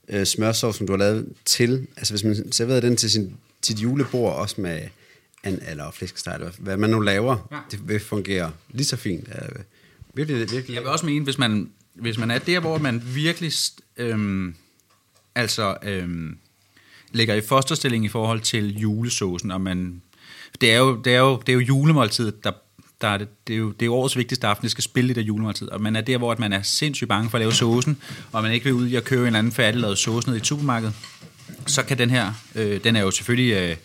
[0.08, 3.78] øh, smørsovs, som du har lavet til, altså hvis man serverede den til sin, sit
[3.78, 4.80] julebord, også med
[5.44, 7.58] en eller flæskesteg, eller hvad man nu laver, ja.
[7.70, 9.28] det vil fungere lige så fint.
[9.28, 9.40] Ja,
[10.14, 10.74] virkelig, virkelig.
[10.74, 13.52] Jeg vil også mene, hvis man, hvis man er der, hvor man virkelig
[13.96, 14.54] øhm,
[15.34, 16.38] altså øhm,
[17.14, 20.02] ligger i fosterstilling i forhold til julesåsen, og man,
[20.60, 22.50] det er jo, det er jo, det er jo julemåltidet, der
[23.00, 25.08] der er det, det, er jo, det er jo årets vigtigste aften, det skal spille
[25.08, 27.40] det der julemåltid, og man er der, hvor at man er sindssygt bange for at
[27.40, 27.96] lave såsen,
[28.32, 30.44] og man ikke vil ud i at købe en eller anden færdiglavet sås ned i
[30.44, 30.94] supermarkedet,
[31.66, 33.76] så kan den her, øh, den er jo selvfølgelig, øh,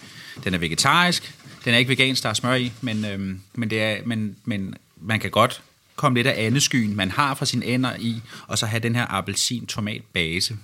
[0.43, 3.19] den er vegetarisk, den er ikke vegansk, der er smør i, men, øh,
[3.53, 5.61] men, det er, men, men man kan godt
[5.95, 9.05] komme lidt af andeskyen, man har fra sine ender i, og så have den her
[9.09, 10.55] appelsin-tomat-base,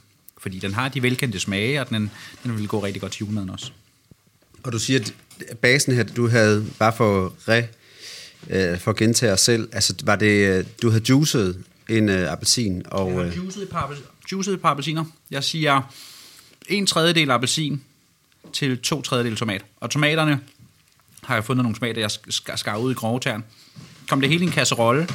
[0.46, 2.12] fordi den har de velkendte smage, og den,
[2.44, 3.72] den vil gå rigtig godt til julemaden også.
[4.64, 5.00] Og du siger,
[5.50, 7.68] at basen her, du havde bare for re
[8.50, 12.32] øh, for at gentage os selv, altså var det, øh, du havde juicet en øh,
[12.32, 12.84] appelsin?
[12.86, 13.96] Og, jeg har øh, juicet et, par,
[14.32, 15.06] juicet et par appelsiner.
[15.32, 15.94] Jeg siger
[16.70, 17.82] en tredjedel appelsin
[18.54, 19.66] til to tredjedel tomat.
[19.80, 20.40] Og tomaterne
[21.24, 22.02] har jeg fundet nogle tomater,
[22.48, 23.44] jeg skar ud i grovetern.
[24.10, 25.08] Kom det hele i en kasserolle,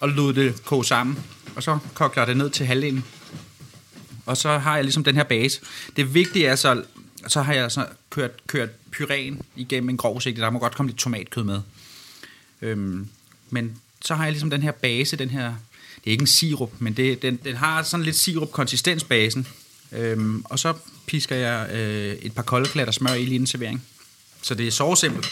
[0.00, 1.18] og lod det koge sammen.
[1.56, 3.04] Og så kogte jeg det ned til halvdelen.
[4.26, 5.60] Og så har jeg ligesom den her base.
[5.96, 6.82] Det vigtige er så,
[7.28, 10.42] så har jeg så kørt, kørt pyren igennem en grov sigte.
[10.42, 11.60] Der må godt komme lidt tomatkød med.
[12.62, 13.08] Øhm,
[13.50, 15.54] men så har jeg ligesom den her base, den her,
[16.04, 19.46] det er ikke en sirup, men det, den, den har sådan lidt sirup-konsistensbasen.
[19.92, 20.74] Øhm, og så
[21.06, 23.82] pisker jeg øh, et par kolde klatter smør i lige en servering.
[24.42, 25.26] Så det er så simpelt.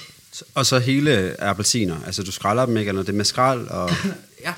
[0.54, 3.68] Og så hele appelsiner, altså du skræller dem ikke, eller det er med skrald?
[3.68, 3.90] Og...
[4.44, 4.54] ja,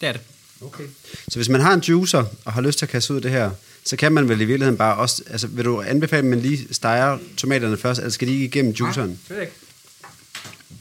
[0.00, 0.20] det er det.
[0.64, 0.84] Okay.
[1.28, 3.50] Så hvis man har en juicer og har lyst til at kaste ud det her,
[3.84, 6.74] så kan man vel i virkeligheden bare også, altså vil du anbefale, at man lige
[6.74, 9.08] steger tomaterne først, eller skal de ikke igennem juiceren?
[9.08, 9.52] Nej, det ikke.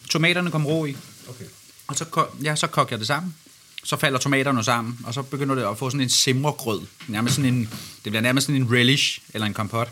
[0.09, 0.97] Tomaterne kommer ro i.
[1.29, 1.45] Okay.
[1.87, 3.35] Og så, ja, så koger jeg det sammen.
[3.83, 6.81] Så falder tomaterne sammen, og så begynder det at få sådan en simregrød.
[7.07, 7.69] Nærmest sådan en,
[8.03, 9.91] det bliver nærmest sådan en relish eller en kompot.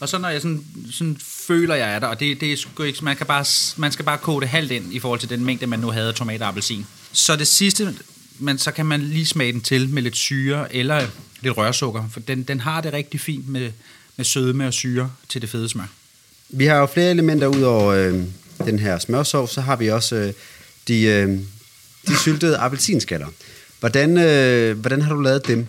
[0.00, 2.82] Og så når jeg sådan, sådan føler jeg er der, og det, det er sgu
[2.82, 3.44] ikke, man, kan bare,
[3.76, 6.08] man skal bare koge det halvt ind i forhold til den mængde, man nu havde
[6.08, 6.86] af tomat og appelsin.
[7.12, 7.94] Så det sidste,
[8.38, 11.06] men så kan man lige smage den til med lidt syre eller
[11.40, 13.72] lidt rørsukker, for den, den har det rigtig fint med,
[14.16, 15.86] med sødme og syre til det fede smør.
[16.48, 18.22] Vi har jo flere elementer ud over øh,
[18.64, 20.32] den her smørsov, så har vi også øh,
[20.88, 21.38] de, øh,
[22.06, 23.26] de syltede appelsinskaller.
[23.80, 25.66] Hvordan, øh, hvordan har du lavet dem?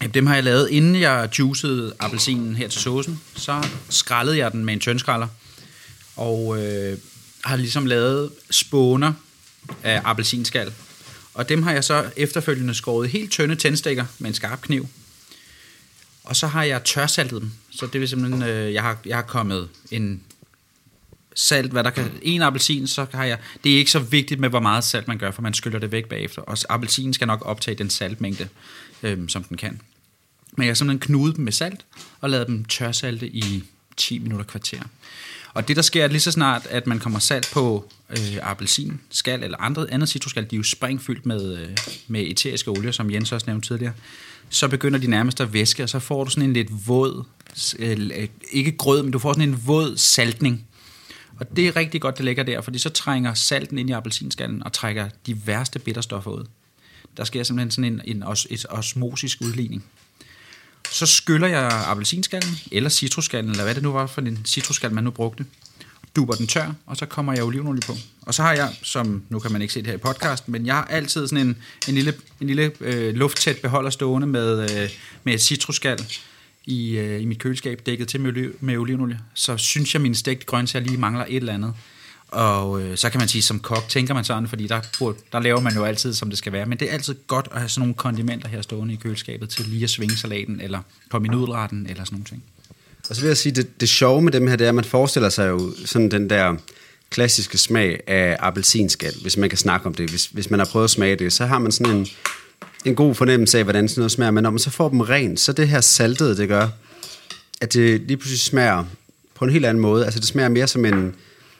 [0.00, 3.20] Jamen, dem har jeg lavet, inden jeg juicede appelsinen her til såsen.
[3.34, 5.26] Så skrællede jeg den med en tøndskralder,
[6.16, 6.98] og øh,
[7.44, 9.12] har ligesom lavet spåner
[9.82, 10.72] af appelsinskal.
[11.36, 14.88] Og dem har jeg så efterfølgende skåret helt tynde tændstikker med en skarp kniv.
[16.24, 17.52] Og så har jeg tørsaltet dem.
[17.70, 20.22] Så det vil simpelthen, øh, jeg, har, jeg har kommet en
[21.34, 22.10] salt, hvad der kan...
[22.22, 23.38] En appelsin, så har jeg...
[23.64, 25.92] Det er ikke så vigtigt med, hvor meget salt man gør, for man skyller det
[25.92, 26.42] væk bagefter.
[26.42, 28.48] Og appelsinen skal nok optage den saltmængde,
[29.02, 29.80] øh, som den kan.
[30.52, 31.84] Men jeg har simpelthen knudet dem med salt,
[32.20, 33.64] og lavet dem tørsalte i
[33.96, 34.82] 10 minutter kvarter.
[35.56, 39.42] Og det, der sker lige så snart, at man kommer salt på øh, appelsin, skal
[39.42, 41.68] eller andre, andet citrusskal, de er jo springfyldt med, øh,
[42.08, 43.92] med eteriske olier, som Jens også nævnte tidligere,
[44.48, 47.24] så begynder de nærmest at væske, og så får du sådan en lidt våd,
[47.78, 50.66] øh, øh, ikke grød, men du får sådan en våd saltning.
[51.40, 54.62] Og det er rigtig godt, det ligger der, fordi så trænger salten ind i appelsinskallen
[54.62, 56.44] og trækker de værste bitterstoffer ud.
[57.16, 59.84] Der sker simpelthen sådan en, en os, et osmosisk udligning.
[60.90, 65.04] Så skyller jeg appelsinskallen, eller citrusskallen, eller hvad det nu var for en citrusskal, man
[65.04, 65.44] nu brugte.
[66.16, 67.96] Duber den tør, og så kommer jeg olivenolie på.
[68.22, 70.66] Og så har jeg, som nu kan man ikke se det her i podcast, men
[70.66, 71.56] jeg har altid sådan en,
[71.88, 74.90] en lille, en lille øh, lufttæt beholder stående med, øh,
[75.24, 75.98] med citrusskal
[76.64, 80.14] i, øh, i mit køleskab, dækket til med, oliv, med olivenolie, så synes jeg, min
[80.14, 81.74] stegte grøntsager lige mangler et eller andet.
[82.28, 84.80] Og øh, så kan man sige, som kok tænker man sådan, fordi der,
[85.32, 86.66] der laver man jo altid, som det skal være.
[86.66, 89.64] Men det er altid godt at have sådan nogle kondimenter her stående i køleskabet til
[89.64, 92.42] lige at svinge salaten, eller komme i nudelretten, eller sådan nogle ting.
[93.10, 94.84] Og så vil jeg sige, det, det sjove med dem her, det er, at man
[94.84, 96.56] forestiller sig jo sådan den der
[97.10, 100.10] klassiske smag af appelsinskal, hvis man kan snakke om det.
[100.10, 102.06] Hvis, hvis man har prøvet at smage det, så har man sådan en,
[102.84, 104.30] en god fornemmelse af, hvordan sådan noget smager.
[104.30, 106.68] Men når man så får dem rent, så det her saltede, det gør,
[107.60, 108.84] at det lige pludselig smager
[109.34, 110.04] på en helt anden måde.
[110.04, 111.14] Altså det smager mere som en,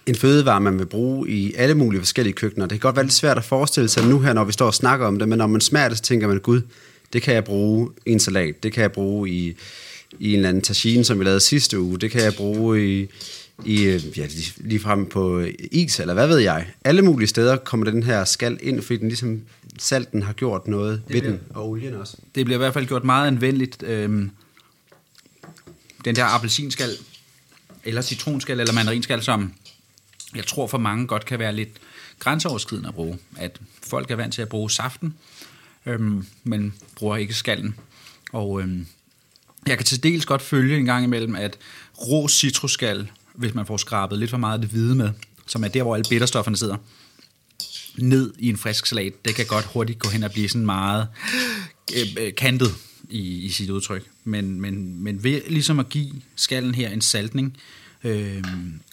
[0.06, 2.66] en fødevare, man vil bruge i alle mulige forskellige køkkener.
[2.66, 4.74] Det kan godt være lidt svært at forestille sig nu her, når vi står og
[4.74, 6.60] snakker om det, men når man smager det, så tænker man, gud,
[7.12, 9.56] det kan jeg bruge i en salat, det kan jeg bruge i,
[10.18, 13.08] i en eller anden tagine, som vi lavede sidste uge, det kan jeg bruge i,
[13.64, 16.66] i ja, lige frem på is, eller hvad ved jeg.
[16.84, 19.40] Alle mulige steder kommer den her skal ind, fordi den ligesom
[19.78, 22.16] salten har gjort noget det ved bliver, den, og olien også.
[22.34, 23.82] Det bliver i hvert fald gjort meget anvendeligt.
[23.82, 24.30] Øhm,
[26.04, 26.90] den der appelsinskal,
[27.84, 29.52] eller citronskal, eller mandarinskal, som
[30.34, 31.78] jeg tror for mange godt kan være lidt
[32.18, 33.18] grænseoverskridende at bruge.
[33.36, 35.14] At folk er vant til at bruge saften,
[35.86, 37.74] øhm, men bruger ikke skallen.
[38.32, 38.86] Og øhm,
[39.66, 41.58] jeg kan til dels godt følge en gang imellem, at
[41.98, 45.10] rå citrusskal, hvis man får skrabet lidt for meget af det hvide med,
[45.46, 46.76] som er der, hvor alle bitterstofferne sidder,
[47.98, 51.08] ned i en frisk salat, det kan godt hurtigt gå hen og blive sådan meget
[51.96, 52.74] øh, øh, kantet
[53.10, 54.04] i, i sit udtryk.
[54.24, 57.56] Men, men, men ved ligesom at give skallen her en saltning,
[58.04, 58.44] øh,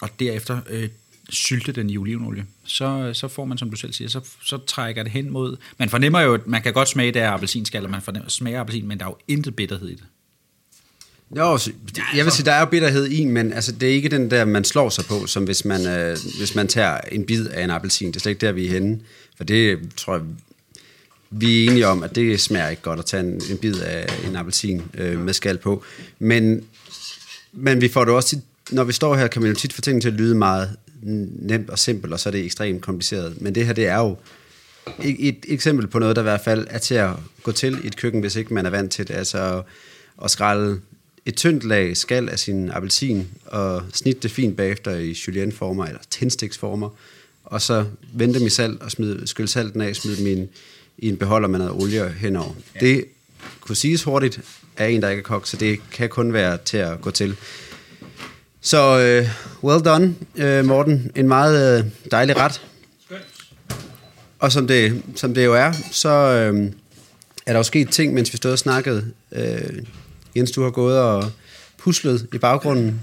[0.01, 0.89] og derefter øh,
[1.29, 4.57] sylte den i olivenolie, så, øh, så får man, som du selv siger, så, så
[4.57, 5.57] trækker det hen mod...
[5.79, 8.59] Man fornemmer jo, at man kan godt smage, det er appelsinskal, og man fornemmer, smager
[8.59, 10.03] appelsin, men der er jo intet bitterhed i det.
[11.37, 11.59] Jo,
[12.15, 14.45] jeg vil sige, der er jo bitterhed i, men altså, det er ikke den der,
[14.45, 17.69] man slår sig på, som hvis man, øh, hvis man tager en bid af en
[17.69, 18.07] appelsin.
[18.07, 18.99] Det er slet ikke der, vi er henne.
[19.37, 20.23] For det tror jeg,
[21.29, 24.07] vi er enige om, at det smager ikke godt at tage en, en bid af
[24.27, 25.83] en appelsin øh, med skal på.
[26.19, 26.63] Men,
[27.53, 29.81] men vi får det også tit, når vi står her, kan man jo tit få
[29.81, 33.41] tingene til at lyde meget nemt og simpelt, og så er det ekstremt kompliceret.
[33.41, 34.17] Men det her, det er jo
[35.03, 37.11] et, et eksempel på noget, der i hvert fald er til at
[37.43, 39.13] gå til i et køkken, hvis ikke man er vant til det.
[39.13, 39.63] Altså
[40.23, 40.81] at skrælle
[41.25, 46.01] et tyndt lag skal af sin appelsin, og snitte det fint bagefter i julienne-former, eller
[46.09, 46.89] tændstiksformer,
[47.43, 50.49] og så vente dem i salt og smide, skylle salten af, smide dem i en,
[50.97, 52.53] i en beholder med noget olie henover.
[52.75, 52.79] Ja.
[52.79, 53.05] Det
[53.61, 54.41] kunne siges hurtigt
[54.77, 57.35] af en, der ikke er kok, så det kan kun være til at gå til.
[58.63, 59.27] Så øh,
[59.63, 61.11] well done, øh, Morten.
[61.15, 62.61] En meget øh, dejlig ret.
[64.39, 66.71] Og som det, som det jo er, så øh,
[67.45, 69.05] er der jo sket ting, mens vi stod og snakkede.
[69.31, 69.83] Øh,
[70.35, 71.31] Jens, du har gået og
[71.77, 73.01] puslet i baggrunden.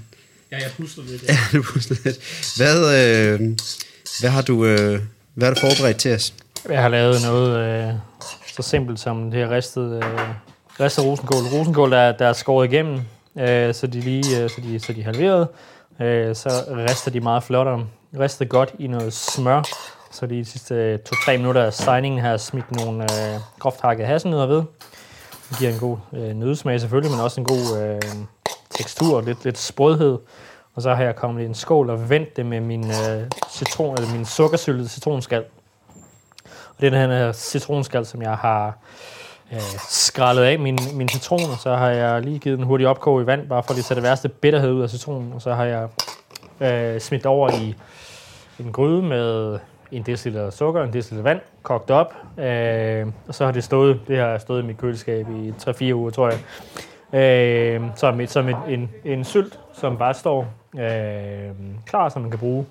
[0.51, 1.23] Ja, jeg puster lidt.
[1.23, 2.17] Ja, du puslet lidt.
[2.57, 3.39] Hvad, øh,
[4.19, 4.99] hvad, har du, øh,
[5.33, 6.33] hvad har du forberedt til os?
[6.69, 7.93] Jeg har lavet noget øh,
[8.55, 10.19] så simpelt som det her ristet, øh,
[10.79, 11.43] ristet rosenkål.
[11.43, 13.01] Rosenkål, der, der er skåret igennem,
[13.35, 15.47] øh, så de lige øh, så de, så de halverede.
[15.97, 16.29] halveret.
[16.29, 17.87] Øh, så rister de meget flottere.
[18.19, 19.63] Ristet godt i noget smør.
[20.11, 24.45] Så de sidste øh, 2-3 minutter af signingen har smidt nogle øh, groft hakket hasselnødder
[24.45, 24.63] ved.
[25.49, 28.01] Det giver en god øh, nødsmag selvfølgelig, men også en god øh,
[28.69, 30.19] tekstur og lidt, lidt sprødhed.
[30.75, 33.95] Og så har jeg kommet i en skål og vendt det med min, øh, citron,
[33.97, 35.43] eller min sukkersyltede citronskal.
[36.45, 38.77] Og det er den her øh, citronskal, som jeg har
[39.51, 39.59] øh,
[39.89, 43.25] skrællet af min, min citron, og så har jeg lige givet den hurtig opkog i
[43.25, 45.33] vand, bare for lige at tage det værste bitterhed ud af citronen.
[45.33, 45.87] Og så har jeg
[46.61, 47.75] øh, smidt over i
[48.59, 49.59] en gryde med
[49.91, 52.15] en deciliter sukker, en deciliter vand, kogt op.
[52.37, 56.09] Øh, og så har det stået, det har stået i mit køleskab i 3-4 uger,
[56.09, 56.39] tror jeg.
[57.13, 60.47] Øh, som et, som et, en, en sylt, som bare står
[60.79, 61.51] øh,
[61.85, 62.65] klar, som man kan bruge,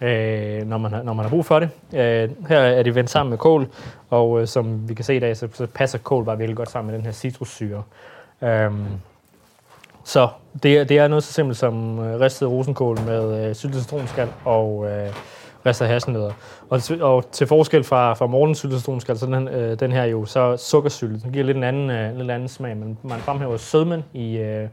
[0.00, 1.68] øh, når, man har, når man har brug for det.
[1.92, 3.66] Øh, her er det vendt sammen med kål,
[4.10, 6.70] og øh, som vi kan se i dag, så, så passer kål bare virkelig godt
[6.70, 7.82] sammen med den her citrussyre.
[8.42, 8.70] Øh,
[10.04, 10.28] så
[10.62, 14.28] det, er- det er noget så simpelt som øh, ristet rosenkål med øh, syltet citronskal
[14.44, 15.12] og øh,
[15.66, 16.32] ristet hasselnødder.
[16.70, 20.04] Og, til- og til forskel fra, fra morgens syltet citronskal, så den, øh, den her
[20.04, 21.22] jo så sukkersyltet.
[21.22, 24.68] Den giver lidt en anden, øh, lidt anden smag, men man fremhæver sødmen i, øh,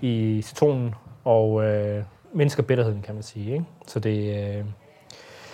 [0.00, 2.02] i citronen og øh,
[2.34, 3.52] mindsker bitterheden, kan man sige.
[3.52, 3.64] Ikke?
[3.86, 4.64] Så det, øh,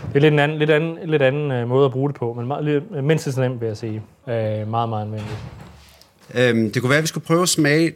[0.09, 2.33] det er lidt en anden, lidt anden, lidt anden øh, måde at bruge det på,
[2.33, 4.03] men meget, lidt, mindst nemt, vil jeg sige.
[4.29, 5.39] Øh, meget, meget anvendeligt.
[6.35, 7.93] Øhm, det kunne være, at vi skulle prøve at smage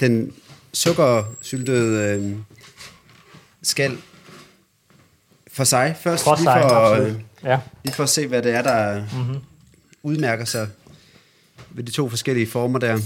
[0.00, 0.32] den
[0.72, 2.36] sukkersyltede øh,
[3.62, 3.92] skal
[5.52, 5.94] for sig.
[5.98, 7.08] Først For lige, sig, for, absolut.
[7.08, 7.58] øh, Ja.
[7.84, 9.36] lige for at se, hvad det er, der mm-hmm.
[10.02, 10.68] udmærker sig
[11.70, 12.98] ved de to forskellige former der.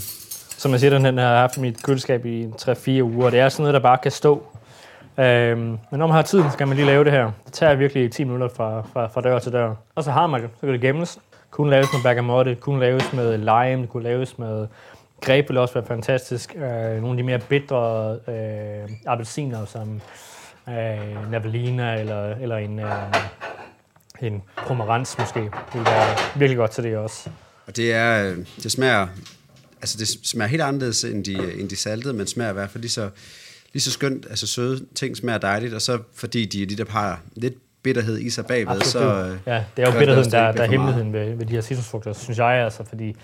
[0.58, 3.30] Som jeg siger, den her har haft mit køleskab i 3-4 uger.
[3.30, 4.46] Det er sådan noget, der bare kan stå.
[5.18, 7.30] Øhm, men når man har tid, så kan man lige lave det her.
[7.44, 9.74] Det tager virkelig 10 minutter fra, fra, fra dør til dør.
[9.94, 10.50] Og så har man det.
[10.54, 11.18] Så kan det gemmes.
[11.50, 14.66] Kunne laves med bergamotte, kunne laves med lime, kunne laves med
[15.22, 16.54] greb ville også være fantastisk.
[16.54, 20.00] Øh, nogle af de mere bitre øh, appelsiner, som
[20.68, 23.14] øh, Navelina eller, eller en, øh,
[24.22, 25.40] en pomerans måske,
[25.72, 27.30] ville være virkelig godt til det også.
[27.66, 29.06] Og det er, øh, det smager,
[29.80, 32.82] altså det smager helt anderledes end de, end de saltede, men smager i hvert fald
[32.82, 33.10] lige så,
[33.72, 34.26] lige så skønt.
[34.30, 38.46] Altså søde ting smager dejligt, og så fordi de, der har lidt bitterhed i sig
[38.46, 38.98] bagved, så...
[38.98, 39.26] Absolut.
[39.32, 41.60] øh, Ja, det er jo bitterheden, det der, der er hemmeligheden ved, ved de her
[41.60, 43.16] citrusfrugter, synes jeg altså, fordi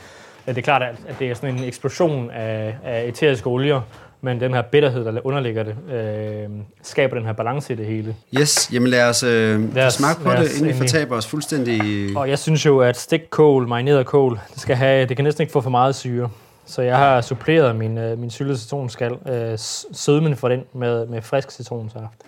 [0.46, 3.80] at det er klart, at det er sådan en eksplosion af, af eteriske olier,
[4.20, 6.48] men den her bitterhed, der underligger det, øh,
[6.82, 8.16] skaber den her balance i det hele.
[8.40, 11.16] Yes, jamen lad os, øh, Lad os- smage på lad det, os inden vi fortaber
[11.16, 12.16] os fuldstændig.
[12.16, 15.52] Og jeg synes jo, at stikkål, marineret kål, det, skal have, det kan næsten ikke
[15.52, 16.30] få for meget syre.
[16.68, 19.58] Så jeg har suppleret min, øh, min syltede citronskal, øh,
[19.92, 22.24] sødmen for den, med, med frisk citronsaft.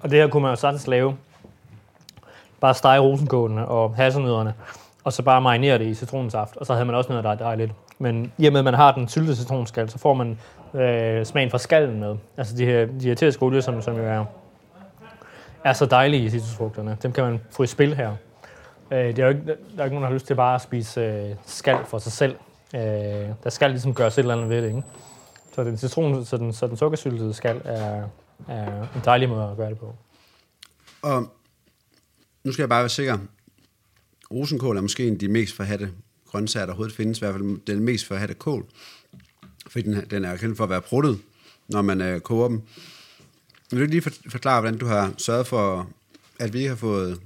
[0.00, 1.16] Og det her kunne man jo sagtens lave.
[2.60, 4.54] Bare stege rosenkålene og hasselnødderne,
[5.04, 7.34] og så bare marinere det i citronsaft, og så havde man også noget, der er
[7.34, 7.72] dejligt.
[7.98, 10.38] Men i og med, at man har den syltede citronskal, så får man
[10.74, 12.16] øh, smagen fra skallen med.
[12.36, 14.24] Altså de her, de her eteriske olier, som, som jo er,
[15.64, 16.96] er så dejlige i citrusfrugterne.
[17.02, 18.12] Dem kan man få i spil her.
[18.92, 20.62] Øh, det er jo ikke, der er ikke nogen, der har lyst til bare at
[20.62, 22.36] spise øh, skal for sig selv.
[22.74, 22.80] Øh,
[23.44, 24.82] der skal ligesom gøres et eller andet ved det, ikke?
[25.54, 28.08] Så den citron, så den, så den sukkersyltede skal er,
[28.48, 29.94] er en dejlig måde at gøre det på.
[31.02, 31.32] Og
[32.44, 33.18] nu skal jeg bare være sikker.
[34.30, 35.90] Rosenkål er måske en af de mest forhatte
[36.26, 37.18] grøntsager, der overhovedet findes.
[37.18, 38.66] I hvert fald den mest forhatte kål.
[39.68, 41.18] Fordi den, den er kendt for at være pruttet,
[41.68, 42.62] når man øh, koger dem.
[43.70, 45.90] Vil du lige forklare, hvordan du har sørget for,
[46.38, 47.20] at vi ikke har fået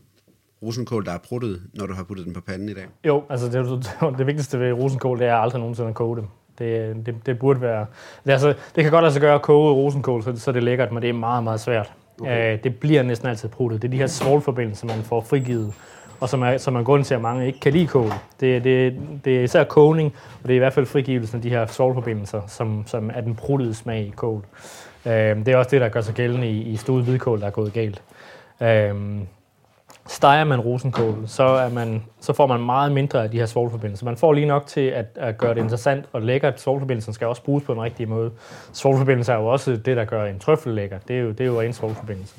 [0.62, 2.85] rosenkål, der er pruttet, når du har puttet den på panden i dag?
[3.07, 6.25] Jo, altså det, det vigtigste ved rosenkål, det er aldrig nogensinde at koge dem.
[6.59, 7.87] Det, det, det burde være...
[8.25, 10.92] Det, altså, det kan godt sig gøre at koge rosenkål, så, så det er lækkert,
[10.92, 11.92] men det er meget, meget svært.
[12.21, 12.55] Okay.
[12.55, 13.83] Øh, det bliver næsten altid pruttet.
[13.83, 15.73] Det er de her svovlforbindelser, man får frigivet,
[16.21, 18.11] og som er, som er grunden til, at mange ikke kan lide kål.
[18.40, 21.49] Det, det, det er især kogning, og det er i hvert fald frigivelsen af de
[21.49, 24.44] her svovlforbindelser, som, som er den pruttede smag i kål.
[25.07, 27.51] Øh, det er også det, der gør sig gældende i, i stuet hvidkål, der er
[27.51, 28.03] gået galt.
[28.62, 28.94] Øh,
[30.09, 34.05] steger man rosenkål, så, er man, så får man meget mindre af de her svovlforbindelser.
[34.05, 36.61] Man får lige nok til at, at gøre det interessant og lækkert.
[36.61, 38.31] Svovlforbindelsen skal også bruges på en rigtig måde.
[38.73, 40.99] Svovlforbindelser er jo også det, der gør en trøffel lækker.
[41.09, 42.35] Det er jo, det er jo en svovlforbindelse.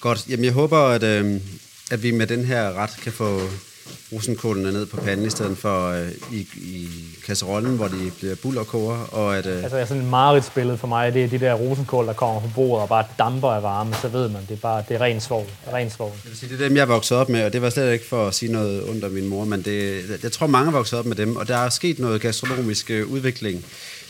[0.00, 0.28] Godt.
[0.30, 1.40] Jamen, jeg håber, at, øh,
[1.90, 3.38] at vi med den her ret kan få
[4.12, 6.88] rosenkålene ned på panden, i stedet for øh, i, i
[7.26, 9.46] kasserollen, hvor de bliver bullerkoger, og at...
[9.46, 12.12] Øh, Altså, jeg er sådan et mareridsbillede for mig, det er de der rosenkål, der
[12.12, 14.94] kommer på bordet og bare damper af varme, så ved man, det er bare det
[14.94, 15.46] er ren svovl.
[15.72, 16.12] Ren svovl.
[16.24, 18.06] Jeg vil sige, det er dem, jeg voksede op med, og det var slet ikke
[18.06, 20.98] for at sige noget ondt om min mor, men det, jeg tror, mange er vokset
[20.98, 23.64] op med dem, og der er sket noget gastronomisk øh, udvikling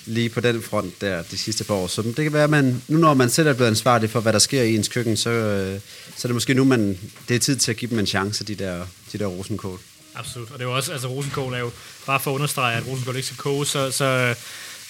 [0.06, 1.86] lige på den front der de sidste par år.
[1.86, 4.32] Så det kan være, at man, nu når man selv er blevet ansvarlig for, hvad
[4.32, 5.80] der sker i ens køkken, så, øh,
[6.16, 8.44] så er det måske nu, man, det er tid til at give dem en chance,
[8.44, 9.78] de der, de der rosenkål.
[10.14, 11.70] Absolut, og det er jo også, altså rosenkål er jo,
[12.06, 14.04] bare for at understrege, at rosenkål ikke skal koge, så, så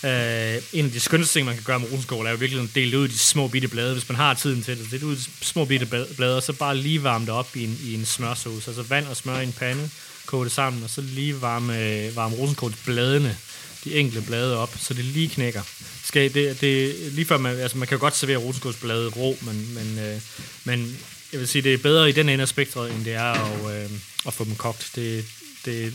[0.05, 2.68] øh, en af de skønneste ting, man kan gøre med rosenkål, er jo virkelig at
[2.75, 4.90] dele ud i de små bitte blade, hvis man har tiden til det.
[4.90, 7.64] Det ud i de små bitte blade, og så bare lige varme det op i
[7.64, 8.70] en, i en smørsauce.
[8.70, 9.90] Altså vand og smør i en pande,
[10.27, 13.37] koge det sammen, og så lige varme, øh, varme rosenkålsbladene,
[13.85, 15.62] de enkelte blade op, så det lige knækker.
[16.05, 19.75] Skal det, det, lige før man, altså man kan jo godt servere rosenkålsblade rå, men,
[19.75, 20.21] men, øh,
[20.64, 20.99] men
[21.33, 23.83] jeg vil sige, det er bedre i den ende af spektret, end det er at,
[23.85, 23.90] øh,
[24.27, 24.90] at få dem kogt.
[24.95, 25.25] Det,
[25.64, 25.92] det,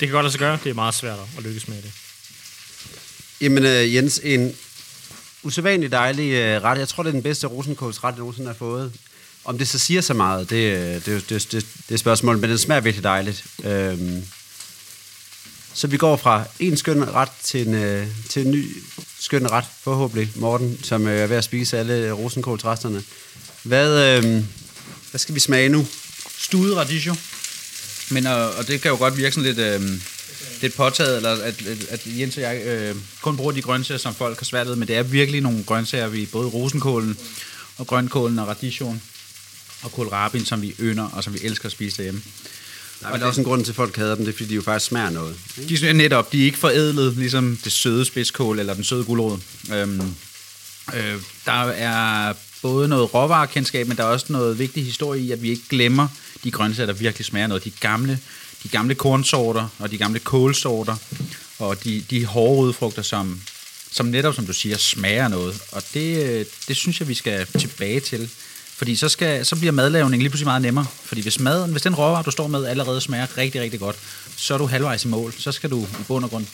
[0.00, 1.92] det kan godt lade sig gøre, det er meget svært at lykkes med det.
[3.40, 4.56] Jamen øh, Jens, en
[5.42, 6.78] usædvanlig dejlig øh, ret.
[6.78, 8.92] Jeg tror, det er den bedste rosenkålsret, jeg nogensinde har fået.
[9.44, 12.50] Om det så siger så meget, det, det, det, det, det, det er spørgsmålet, men
[12.50, 13.44] den smager virkelig dejligt.
[13.64, 14.22] Øhm,
[15.78, 18.82] så vi går fra en skøn ret til en, øh, til en ny
[19.20, 23.02] skøn ret, forhåbentlig, Morten, som øh, er ved at spise alle rosenkålsresterne.
[23.62, 24.44] Hvad, øh,
[25.10, 25.86] hvad skal vi smage nu?
[26.38, 27.14] Studet radicchio.
[28.10, 30.00] Men, og, og det kan jo godt virke sådan lidt, øh,
[30.60, 34.14] lidt påtaget, eller at, at, at Jens og jeg øh, kun bruger de grøntsager, som
[34.14, 37.18] folk har svært ved, men det er virkelig nogle grøntsager, vi både rosenkålen
[37.76, 39.02] og grønkålen og radicchioen
[39.82, 42.22] og kålrabien, som vi ynder og som vi elsker at spise derhjemme.
[43.00, 44.62] Der er også en grund til, at folk hader dem, det er, fordi de jo
[44.62, 45.36] faktisk smager noget.
[45.68, 49.38] De er netop, de er ikke forædlet, ligesom det søde spidskål eller den søde gulerod.
[49.72, 50.14] Øhm,
[50.94, 51.14] øh,
[51.46, 55.50] der er både noget råvarekendskab, men der er også noget vigtig historie i, at vi
[55.50, 56.08] ikke glemmer
[56.44, 57.64] de grøntsager, der virkelig smager noget.
[57.64, 58.18] De gamle,
[58.62, 60.96] de gamle kornsorter og de gamle kålsorter
[61.58, 63.40] og de, de hårde rødfrugter, som,
[63.90, 65.62] som netop, som du siger, smager noget.
[65.72, 68.30] Og det, det synes jeg, vi skal tilbage til.
[68.78, 70.86] Fordi så, skal, så bliver madlavningen lige pludselig meget nemmere.
[71.04, 73.96] Fordi hvis maden, hvis den råvarer, du står med, allerede smager rigtig, rigtig godt,
[74.36, 75.34] så er du halvvejs i mål.
[75.38, 76.46] Så skal du i bund og grund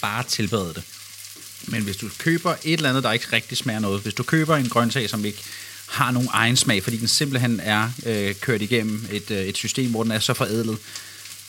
[0.00, 0.82] bare tilberede det.
[1.66, 4.56] Men hvis du køber et eller andet, der ikke rigtig smager noget, hvis du køber
[4.56, 5.42] en grøntsag, som ikke
[5.86, 9.90] har nogen egen smag, fordi den simpelthen er øh, kørt igennem et, øh, et system,
[9.90, 10.78] hvor den er så forædlet,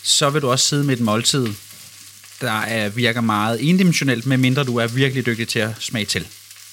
[0.04, 1.48] så vil du også sidde med et måltid,
[2.42, 6.28] der er, virker meget endimensionelt, medmindre du er virkelig dygtig til at smage til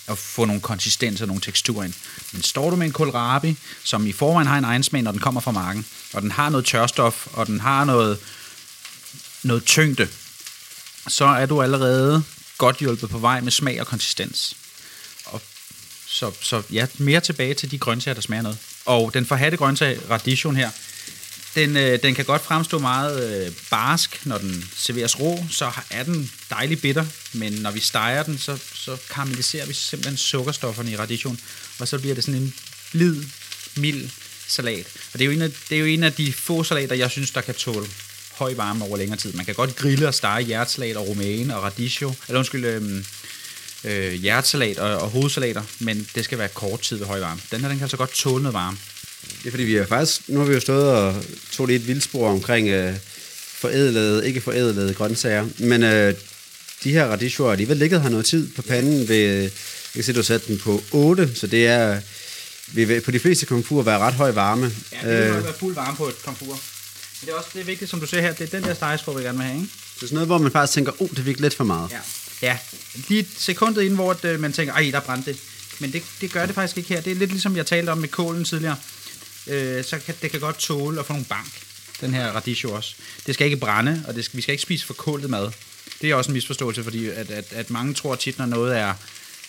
[0.08, 1.94] at få nogle konsistens og nogle teksturer ind.
[2.32, 5.20] Men står du med en kohlrabi, som i forvejen har en egen smag, når den
[5.20, 8.18] kommer fra marken, og den har noget tørstof, og den har noget,
[9.42, 10.08] noget tyngde,
[11.08, 12.22] så er du allerede
[12.58, 14.56] godt hjulpet på vej med smag og konsistens.
[15.24, 15.42] Og
[16.06, 18.58] så, så ja, mere tilbage til de grøntsager, der smager noget.
[18.86, 20.70] Og den forhatte grøntsag, radicchioen her,
[21.54, 26.02] den, øh, den kan godt fremstå meget øh, barsk, når den serveres rå, så er
[26.02, 30.96] den dejlig bitter, men når vi steger den, så, så karamelliserer vi simpelthen sukkerstofferne i
[30.96, 31.40] radicchioen,
[31.78, 32.54] og så bliver det sådan en
[32.92, 33.22] blid,
[33.76, 34.10] mild
[34.48, 34.86] salat.
[35.12, 37.10] Og det er, jo en af, det er jo en af de få salater, jeg
[37.10, 37.86] synes, der kan tåle
[38.32, 39.32] høj varme over længere tid.
[39.32, 43.04] Man kan godt grille og stege hjertesalat og romaine og radicchio, eller undskyld, øhm, øh,
[43.84, 47.40] øh, hjertesalat og, og hovedsalater, men det skal være kort tid ved høj varme.
[47.50, 48.78] Den her, den kan altså godt tåle noget varme.
[49.22, 51.88] Det er fordi, vi har faktisk, nu har vi jo stået og tog lidt et
[51.88, 52.94] vildspor omkring øh,
[53.60, 56.14] forædlede, ikke forædlede grøntsager, men øh,
[56.84, 59.50] de her radicchioer har alligevel ligget her noget tid på panden ved, jeg
[59.94, 62.00] kan se, du har sat den på 8, så det er
[62.74, 64.72] vil på de fleste komfurer være ret høj varme.
[64.92, 66.46] Ja, det vil nok være fuld varme på et komfur.
[66.46, 68.74] Men det er også det er vigtigt, som du ser her, det er den der
[68.74, 69.72] stegeskrog, vi gerne vil have, ikke?
[69.94, 71.90] Så sådan noget, hvor man faktisk tænker, oh, det fik lidt for meget.
[71.90, 71.98] Ja.
[72.42, 72.58] Ja,
[73.08, 75.40] lige et sekundet inden, hvor øh, man tænker, ej, der brændte det.
[75.78, 77.00] Men det, det gør det faktisk ikke her.
[77.00, 78.76] Det er lidt ligesom jeg talte om med kålen tidligere.
[79.46, 81.62] Øh, så kan det kan godt tåle at få nogle bank,
[82.00, 82.94] den her radisjo også.
[83.26, 85.52] Det skal ikke brænde, og det skal, vi skal ikke spise for mad.
[86.02, 88.94] Det er også en misforståelse, fordi at, at, at mange tror tit, når noget er,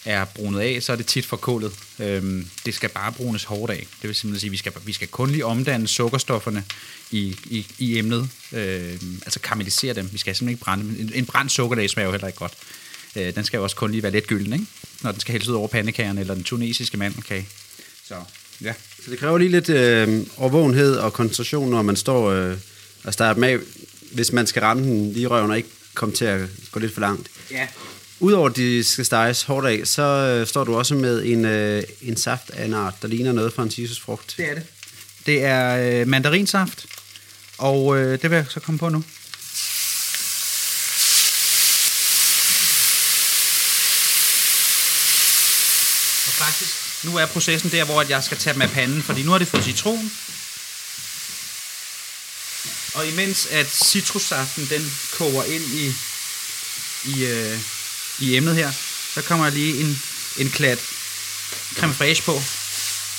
[0.06, 1.74] er brunet af, så er det tit for kålet.
[2.00, 3.88] Øhm, det skal bare brunes hårdt af.
[4.02, 6.64] Det vil simpelthen sige, at vi skal, vi skal kun lige omdanne sukkerstofferne
[7.12, 8.30] i, i, i emnet.
[8.52, 10.10] Øhm, altså karamellisere dem.
[10.12, 11.08] Vi skal simpelthen ikke brænde dem.
[11.08, 12.54] En, en brændt sukkerdag smager jo heller ikke godt.
[13.16, 14.66] Øh, den skal jo også kun lige være lidt gylden, ikke?
[15.02, 17.48] når den skal hældes ud over pandekagerne eller den tunesiske mandelkage.
[18.08, 18.16] Så
[18.62, 18.74] ja.
[19.06, 22.58] Så det kræver lige lidt øh, overvågenhed og koncentration, når man står øh,
[23.04, 23.60] og starter med,
[24.12, 26.42] hvis man skal ramme den lige røven og ikke komme til at
[26.72, 27.28] gå lidt for langt.
[27.52, 27.68] Ja,
[28.20, 31.84] Udover at de skal steges hårdt af, så øh, står du også med en, øh,
[32.02, 34.34] en saft af en art, der ligner noget fra en citrusfrugt.
[34.38, 34.64] det er det.
[35.26, 36.86] Det er øh, mandarinsaft,
[37.58, 38.98] og øh, det vil jeg så komme på nu.
[46.28, 49.24] Og faktisk, nu er processen der, hvor at jeg skal tage dem af panden, fordi
[49.24, 50.12] nu har det fået citron.
[52.94, 55.94] Og imens at citrussaften den koger ind i,
[57.06, 57.60] i, øh,
[58.20, 58.72] i emnet her,
[59.14, 60.02] så kommer der lige en,
[60.38, 60.80] en klat
[61.76, 62.34] creme fraiche på.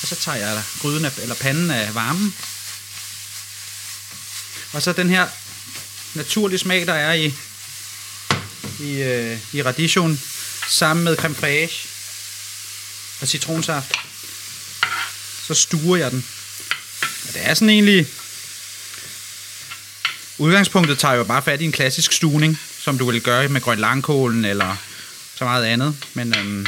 [0.02, 2.34] Og så tager jeg gryden af, eller panden af varmen.
[4.72, 5.28] Og så den her
[6.14, 7.34] naturlige smag, der er i,
[8.80, 10.20] i, øh, i radisjon,
[10.68, 11.93] sammen med creme fraiche
[13.24, 13.92] af citronsaft.
[15.46, 16.26] Så stuer jeg den.
[17.28, 18.06] Og det er sådan egentlig...
[20.38, 23.78] Udgangspunktet tager jo bare fat i en klassisk stuning, som du ville gøre med grøn
[23.78, 24.76] langkålen eller
[25.34, 25.96] så meget andet.
[26.14, 26.66] Men, øhm,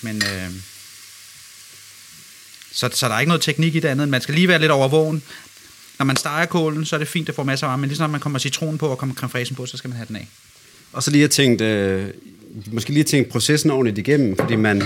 [0.00, 0.62] men øhm,
[2.72, 4.08] så, så der er ikke noget teknik i det andet.
[4.08, 5.22] Man skal lige være lidt overvågen.
[5.98, 8.00] Når man steger kålen, så er det fint at få masser af varme, men lige
[8.00, 10.28] når man kommer citron på og kommer creme på, så skal man have den af.
[10.94, 12.06] Og så lige have tænkt, øh,
[12.72, 14.82] måske lige tænkt processen ordentligt igennem, fordi man,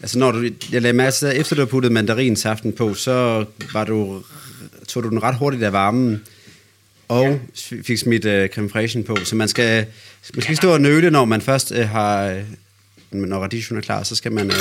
[0.00, 3.84] altså når du, jeg lagde mærke til, efter du har puttet mandarinsaften på, så var
[3.84, 4.22] du,
[4.88, 6.22] tog du den ret hurtigt af varmen,
[7.08, 7.40] og
[7.70, 7.76] ja.
[7.82, 9.16] fik smidt øh, creme fraichen på.
[9.24, 9.86] Så man skal,
[10.34, 12.42] man skal ikke stå og nøle, når man først øh, har,
[13.10, 14.56] når radisjon er klar, så skal man, øh,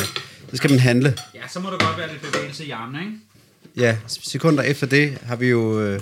[0.50, 1.14] så skal man handle.
[1.36, 3.12] Ja, så må der godt være lidt bevægelse i armene, ikke?
[3.76, 6.00] Ja, sekunder efter det har vi jo, øh,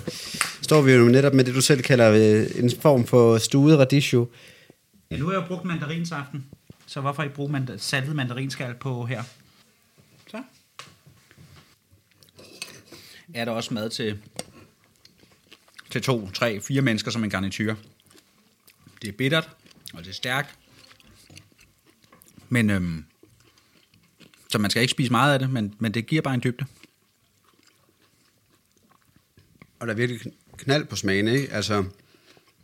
[0.62, 4.28] står vi jo netop med det, du selv kalder øh, en form for stuet radisjo.
[5.10, 6.46] Ja, nu har jeg jo brugt mandarinsaften,
[6.86, 9.22] så hvorfor ikke bruge mand- saltet mandarinskal på her?
[10.30, 10.42] Så.
[13.34, 14.22] Er der også mad til,
[15.90, 17.74] til to, tre, fire mennesker som en garnityr.
[19.02, 19.50] Det er bittert,
[19.94, 20.58] og det er stærkt.
[22.48, 23.04] Men, øhm,
[24.50, 26.66] så man skal ikke spise meget af det, men, men det giver bare en dybde.
[29.80, 30.20] Og der er virkelig
[30.56, 31.52] knald på smagen, ikke?
[31.52, 31.84] Altså,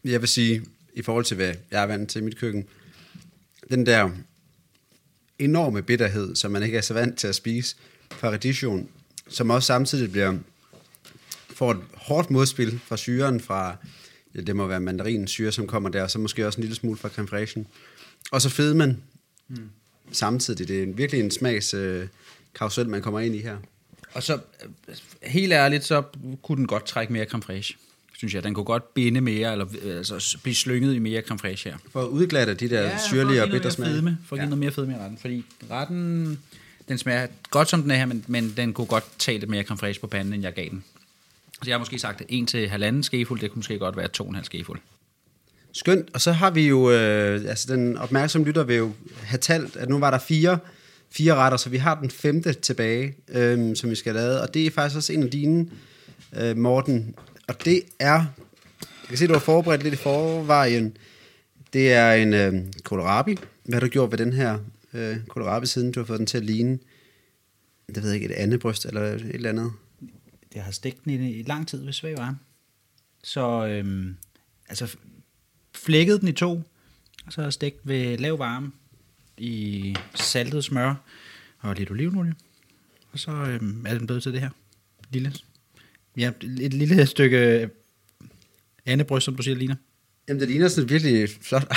[0.05, 0.65] jeg vil sige,
[0.95, 2.65] i forhold til, hvad jeg er vant til i mit køkken,
[3.71, 4.11] den der
[5.39, 7.77] enorme bitterhed, som man ikke er så vant til at spise
[8.11, 8.89] fra radisjon,
[9.29, 10.39] som også samtidig bliver
[11.55, 13.77] får et hårdt modspil fra syren fra,
[14.35, 16.77] ja, det må være mandarinens syre, som kommer der, og så måske også en lille
[16.77, 17.67] smule fra creme fraichen.
[18.31, 19.03] Og så fedmen
[19.49, 19.71] mm.
[20.13, 20.69] samtidig.
[20.69, 22.07] Det er en, virkelig en smags øh,
[22.55, 23.57] karusel, man kommer ind i her.
[24.13, 24.35] Og så,
[24.89, 26.03] øh, helt ærligt, så
[26.43, 27.77] kunne den godt trække mere creme fraiche,
[28.29, 28.45] synes jeg.
[28.45, 31.79] Den kunne godt binde mere, eller øh, altså blive slynget i mere creme fraiche her.
[31.93, 33.89] For at udglatte de der ja, syrlige og bitter smag.
[33.89, 34.49] Fedme, for at give Ja.
[34.49, 35.19] noget mere fedme i retten.
[35.21, 36.39] Fordi retten,
[36.89, 39.63] den smager godt som den er her, men, men den kunne godt tage lidt mere
[39.63, 40.85] creme fraiche på panden, end jeg gav den.
[41.63, 44.43] Så jeg har måske sagt 1 til halvanden skefuld, det kunne måske godt være 2,5
[44.43, 44.81] skefuld.
[45.73, 46.09] Skønt.
[46.15, 49.89] Og så har vi jo, øh, altså den opmærksomme lytter vil jo have talt, at
[49.89, 50.59] nu var der fire,
[51.11, 54.41] fire retter, så vi har den femte tilbage, øh, som vi skal have lavet.
[54.41, 55.67] Og det er faktisk også en af dine,
[56.37, 57.15] øh, Morten.
[57.49, 58.25] Og det er,
[58.81, 60.97] jeg kan se, du har forberedt lidt i forvejen.
[61.73, 63.37] Det er en øh, kohlrabi.
[63.65, 64.59] Hvad har du gjort ved den her
[64.93, 66.79] øh, kohlrabi, siden du har fået den til at ligne,
[67.89, 69.73] det ved jeg ikke, et andet bryst eller et eller andet?
[70.55, 72.39] Jeg har stegt den i, i lang tid ved svag varme.
[73.25, 74.17] Så øhm,
[74.69, 74.97] altså
[75.75, 76.63] flækket den i to,
[77.27, 78.73] og så har jeg stegt ved lav varme
[79.39, 80.95] i saltet smør
[81.59, 82.35] og lidt olivenolie.
[83.13, 84.51] Og så øhm, er den blevet til det her.
[85.11, 85.33] Lille.
[86.17, 87.71] Ja, et lille stykke
[88.87, 89.75] andebryst, som du siger, ligner.
[90.29, 91.73] Jamen, det ligner sådan virkelig flot.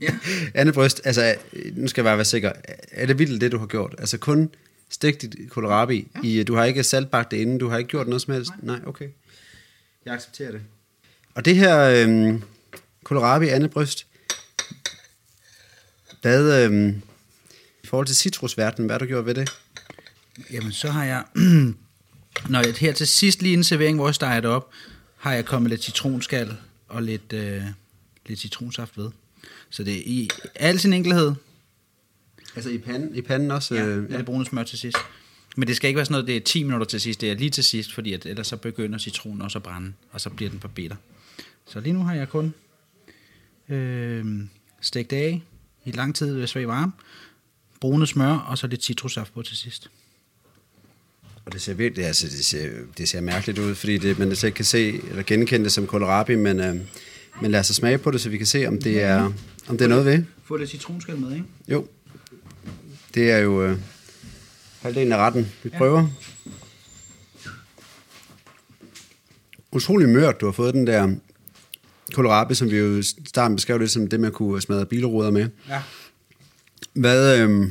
[0.00, 0.18] Ja.
[0.54, 1.34] Andet bryst, altså,
[1.72, 2.52] nu skal jeg bare være sikker.
[2.90, 3.94] Er det vildt, det du har gjort?
[3.98, 4.50] Altså kun
[4.88, 6.28] stegt dit kohlrabi ja.
[6.28, 8.50] i, du har ikke saltbagt det inden, du har ikke gjort noget som helst?
[8.62, 9.08] Nej, Nej okay.
[10.04, 10.60] Jeg accepterer det.
[11.34, 12.42] Og det her øhm,
[13.04, 14.06] kohlrabi andet bryst,
[16.20, 17.02] hvad, øhm,
[17.84, 19.50] i forhold til citrusverdenen, hvad har du gjort ved det?
[20.52, 21.24] Jamen, så har jeg...
[22.48, 24.70] Når jeg her til sidst lige en servering, hvor jeg steger det op,
[25.16, 26.56] har jeg kommet lidt citronskal
[26.88, 27.62] og lidt, øh,
[28.26, 29.10] lidt citronsaft ved.
[29.70, 31.32] Så det er i al sin enkelhed.
[32.56, 33.74] Altså i panden, i panden også?
[33.74, 34.98] Ja, øh, lidt brune smør til sidst.
[35.56, 37.34] Men det skal ikke være sådan noget, det er 10 minutter til sidst, det er
[37.34, 40.50] lige til sidst, fordi at ellers så begynder citronen også at brænde, og så bliver
[40.50, 40.96] den for bitter.
[41.66, 42.54] Så lige nu har jeg kun
[43.68, 44.24] øh,
[44.80, 45.42] stegt af
[45.84, 46.92] i lang tid ved svag varme,
[47.80, 49.90] brune smør, og så lidt citrussaft på til sidst.
[51.50, 54.48] Og det ser virkelig, altså det ser, det ser mærkeligt ud, fordi det, man slet
[54.48, 56.76] ikke kan se eller genkende det som kohlrabi, men, øh,
[57.42, 59.32] men lad os smage på det, så vi kan se, om det er,
[59.68, 60.22] om det er noget ved.
[60.44, 61.44] Få lidt citronskal med, ikke?
[61.68, 61.86] Jo.
[63.14, 63.78] Det er jo øh,
[64.80, 66.08] halvdelen af retten, vi prøver.
[69.72, 71.14] Utrolig mørt, du har fået den der
[72.14, 75.48] kohlrabi, som vi jo starten beskrev lidt som det, man kunne smadre bilruder med.
[75.68, 75.82] Ja.
[76.92, 77.70] Hvad, øh,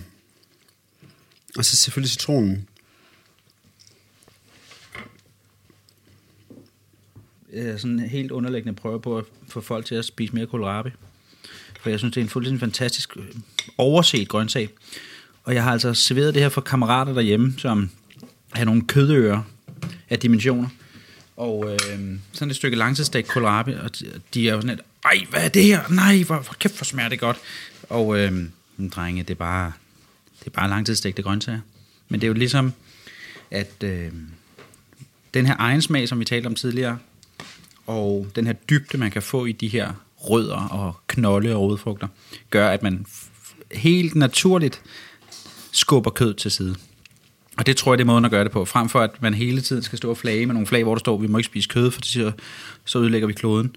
[1.58, 2.69] og så selvfølgelig citronen.
[7.54, 10.90] Er sådan helt underliggende prøve på at få folk til at spise mere kohlrabi.
[11.82, 13.24] For jeg synes, det er en fuldstændig fantastisk øh,
[13.78, 14.70] overset grøntsag.
[15.44, 17.90] Og jeg har altså serveret det her for kammerater derhjemme, som
[18.54, 19.42] har nogle kødører
[20.10, 20.68] af dimensioner.
[21.38, 22.00] Og øh,
[22.32, 24.00] sådan et stykke langtidsdag kohlrabi, og
[24.34, 25.90] de, er jo sådan et, ej, hvad er det her?
[25.90, 27.38] Nej, hvor, hvor kæft, hvor smager det godt.
[27.90, 28.46] Og øh,
[28.96, 29.72] drenge, det er bare,
[30.40, 31.60] det er bare langtidsstegte grøntsager.
[32.10, 32.74] Men det er jo ligesom,
[33.52, 34.12] at øh,
[35.34, 36.98] den her egen smag, som vi talte om tidligere,
[37.90, 42.08] og den her dybde, man kan få i de her rødder og knolde og rodfrugter,
[42.50, 43.06] gør, at man
[43.72, 44.82] helt naturligt
[45.72, 46.76] skubber kød til side.
[47.58, 48.66] Og det tror jeg, det er måden at gøre det på.
[48.66, 51.00] Frem for, at man hele tiden skal stå og flage med nogle flag, hvor der
[51.00, 52.32] står, vi må ikke spise kød, for så,
[52.86, 53.76] så ødelægger vi kloden.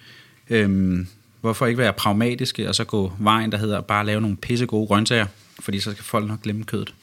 [0.51, 1.07] Øhm,
[1.41, 4.87] hvorfor ikke være pragmatiske, og så gå vejen, der hedder bare lave nogle pisse gode
[4.87, 5.27] grøntsager,
[5.61, 6.95] fordi så skal folk nok glemme kødet.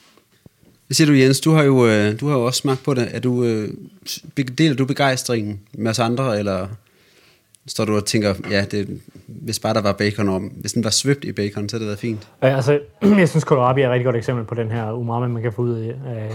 [0.86, 1.40] Hvad siger du, Jens?
[1.40, 3.08] Du har jo, øh, du har jo også smagt på det.
[3.12, 3.68] Er du, øh,
[4.58, 6.68] deler du begejstringen med os andre, eller
[7.66, 10.90] står du og tænker, ja, det, hvis bare der var bacon om, hvis den var
[10.90, 12.28] svøbt i bacon, så havde det været fint.
[12.42, 12.80] Ja, altså,
[13.18, 15.62] jeg synes, kohlrabi er et rigtig godt eksempel på den her umami, man kan få
[15.62, 16.30] ud af,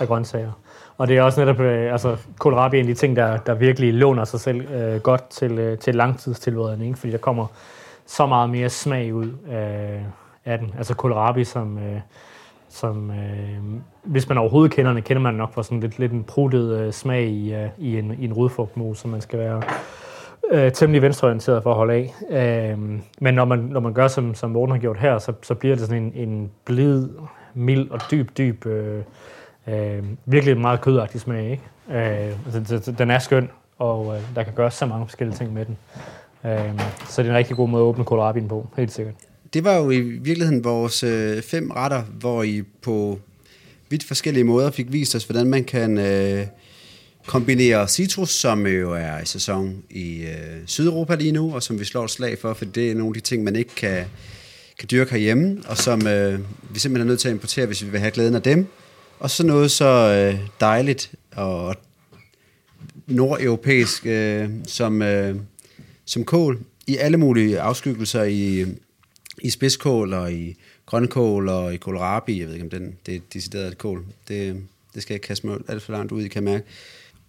[0.00, 0.52] af grøntsager.
[0.98, 3.54] Og det er også netop, øh, altså, kohlrabi er en af de ting, der, der
[3.54, 7.46] virkelig låner sig selv øh, godt til, øh, til langtidstilværelsen, fordi der kommer
[8.06, 10.02] så meget mere smag ud af,
[10.44, 10.74] af den.
[10.78, 12.00] Altså kohlrabi, som, øh,
[12.68, 13.58] som øh,
[14.02, 16.92] hvis man overhovedet kender den, kender man nok for sådan lidt, lidt en pruttet øh,
[16.92, 19.62] smag i, øh, i en, i en rodfrugtmos, som man skal være
[20.50, 22.14] øh, temmelig venstreorienteret for at holde af.
[22.30, 22.78] Øh,
[23.20, 25.76] men når man, når man gør, som, som Morten har gjort her, så, så bliver
[25.76, 27.08] det sådan en, en blid,
[27.54, 29.02] mild og dyb, dyb, øh,
[29.68, 31.50] øh, virkelig meget kødagtig smag.
[31.50, 31.62] Ikke?
[31.88, 35.64] Øh, altså, den er skøn, og øh, der kan gøres så mange forskellige ting med
[35.64, 35.76] den.
[36.44, 39.14] Øh, så det er en rigtig god måde at åbne kohlrabien på, helt sikkert.
[39.54, 43.18] Det var jo i virkeligheden vores øh, fem retter, hvor I på
[43.88, 46.46] vidt forskellige måder fik vist os, hvordan man kan øh,
[47.26, 51.84] kombinerer citrus, som jo er i sæson i øh, Sydeuropa lige nu, og som vi
[51.84, 54.04] slår et slag for, for det er nogle af de ting, man ikke kan,
[54.78, 57.90] kan dyrke herhjemme, og som øh, vi simpelthen er nødt til at importere, hvis vi
[57.90, 58.66] vil have glæden af dem.
[59.18, 61.76] Og så noget så øh, dejligt og
[63.06, 65.36] nordeuropæisk øh, som, øh,
[66.04, 68.66] som kål i alle mulige afskyggelser i,
[69.38, 70.56] i spidskål og i
[70.86, 72.40] grønkål og i kohlrabi.
[72.40, 74.04] Jeg ved ikke, om den, det er decideret et kål.
[74.28, 74.62] Det,
[74.94, 76.64] det skal jeg ikke kaste mig alt for langt ud i, kan mærke.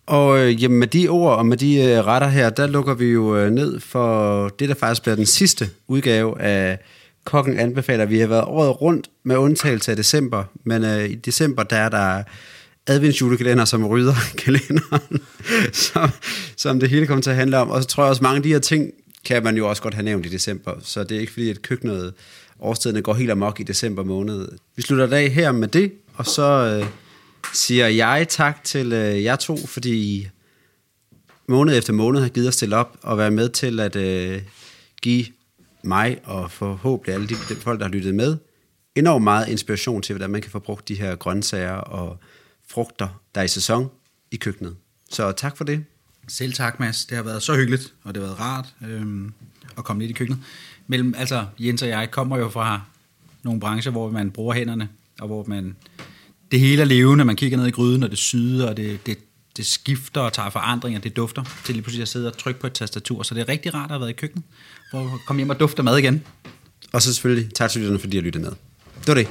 [0.06, 3.06] Og øh, jamen, med de ord og med de øh, retter her, der lukker vi
[3.06, 6.80] jo øh, ned for det, der faktisk bliver den sidste udgave af
[7.24, 8.06] Kokken anbefaler.
[8.06, 11.89] Vi har været året rundt med undtagelse af december, men øh, i december, der er
[11.89, 12.24] der
[12.88, 15.22] adventsjulekalender, som rydder kalenderen,
[15.74, 16.10] som,
[16.58, 17.70] som det hele kommer til at handle om.
[17.70, 18.91] Og så tror jeg også, mange af de her ting
[19.26, 21.62] kan man jo også godt have nævnt i december, så det er ikke fordi, at
[21.62, 22.14] køkkenet
[22.60, 24.47] årstiderne går helt amok i december måned.
[24.76, 26.88] Vi slutter dag her med det, og så øh,
[27.54, 30.30] siger jeg tak til øh, jer to, fordi I
[31.48, 34.41] måned efter måned har givet os stille op og være med til at øh,
[35.02, 35.26] give
[35.84, 38.38] mig og forhåbentlig alle de, de folk, der har lyttet med,
[38.96, 42.18] enormt meget inspiration til, hvordan man kan få brugt de her grøntsager og
[42.68, 43.89] frugter, der er i sæson
[44.32, 44.76] i køkkenet.
[45.10, 45.86] Så tak for det.
[46.28, 47.06] Selv tak, Mads.
[47.06, 49.32] Det har været så hyggeligt, og det har været rart øh,
[49.78, 50.44] at komme lidt i køkkenet.
[50.88, 52.82] Mellem, altså, Jens og jeg kommer jo fra
[53.44, 54.89] nogle brancher, hvor man bruger hænderne,
[55.20, 55.76] og hvor man
[56.52, 57.26] det hele er levende.
[57.26, 59.18] Man kigger ned i gryden, og det syder, og det, det,
[59.58, 62.68] det skifter og tager forandringer, det dufter, til lige pludselig at sidde og trykke på
[62.68, 63.24] et tastatur.
[63.24, 64.46] Så det er rigtig rart at have været i køkkenet,
[64.91, 66.24] hvor komme hjem og dufte mad igen.
[66.94, 68.52] Og så selvfølgelig tak til lytterne, fordi I har lyttet med.
[69.00, 69.28] Det var det.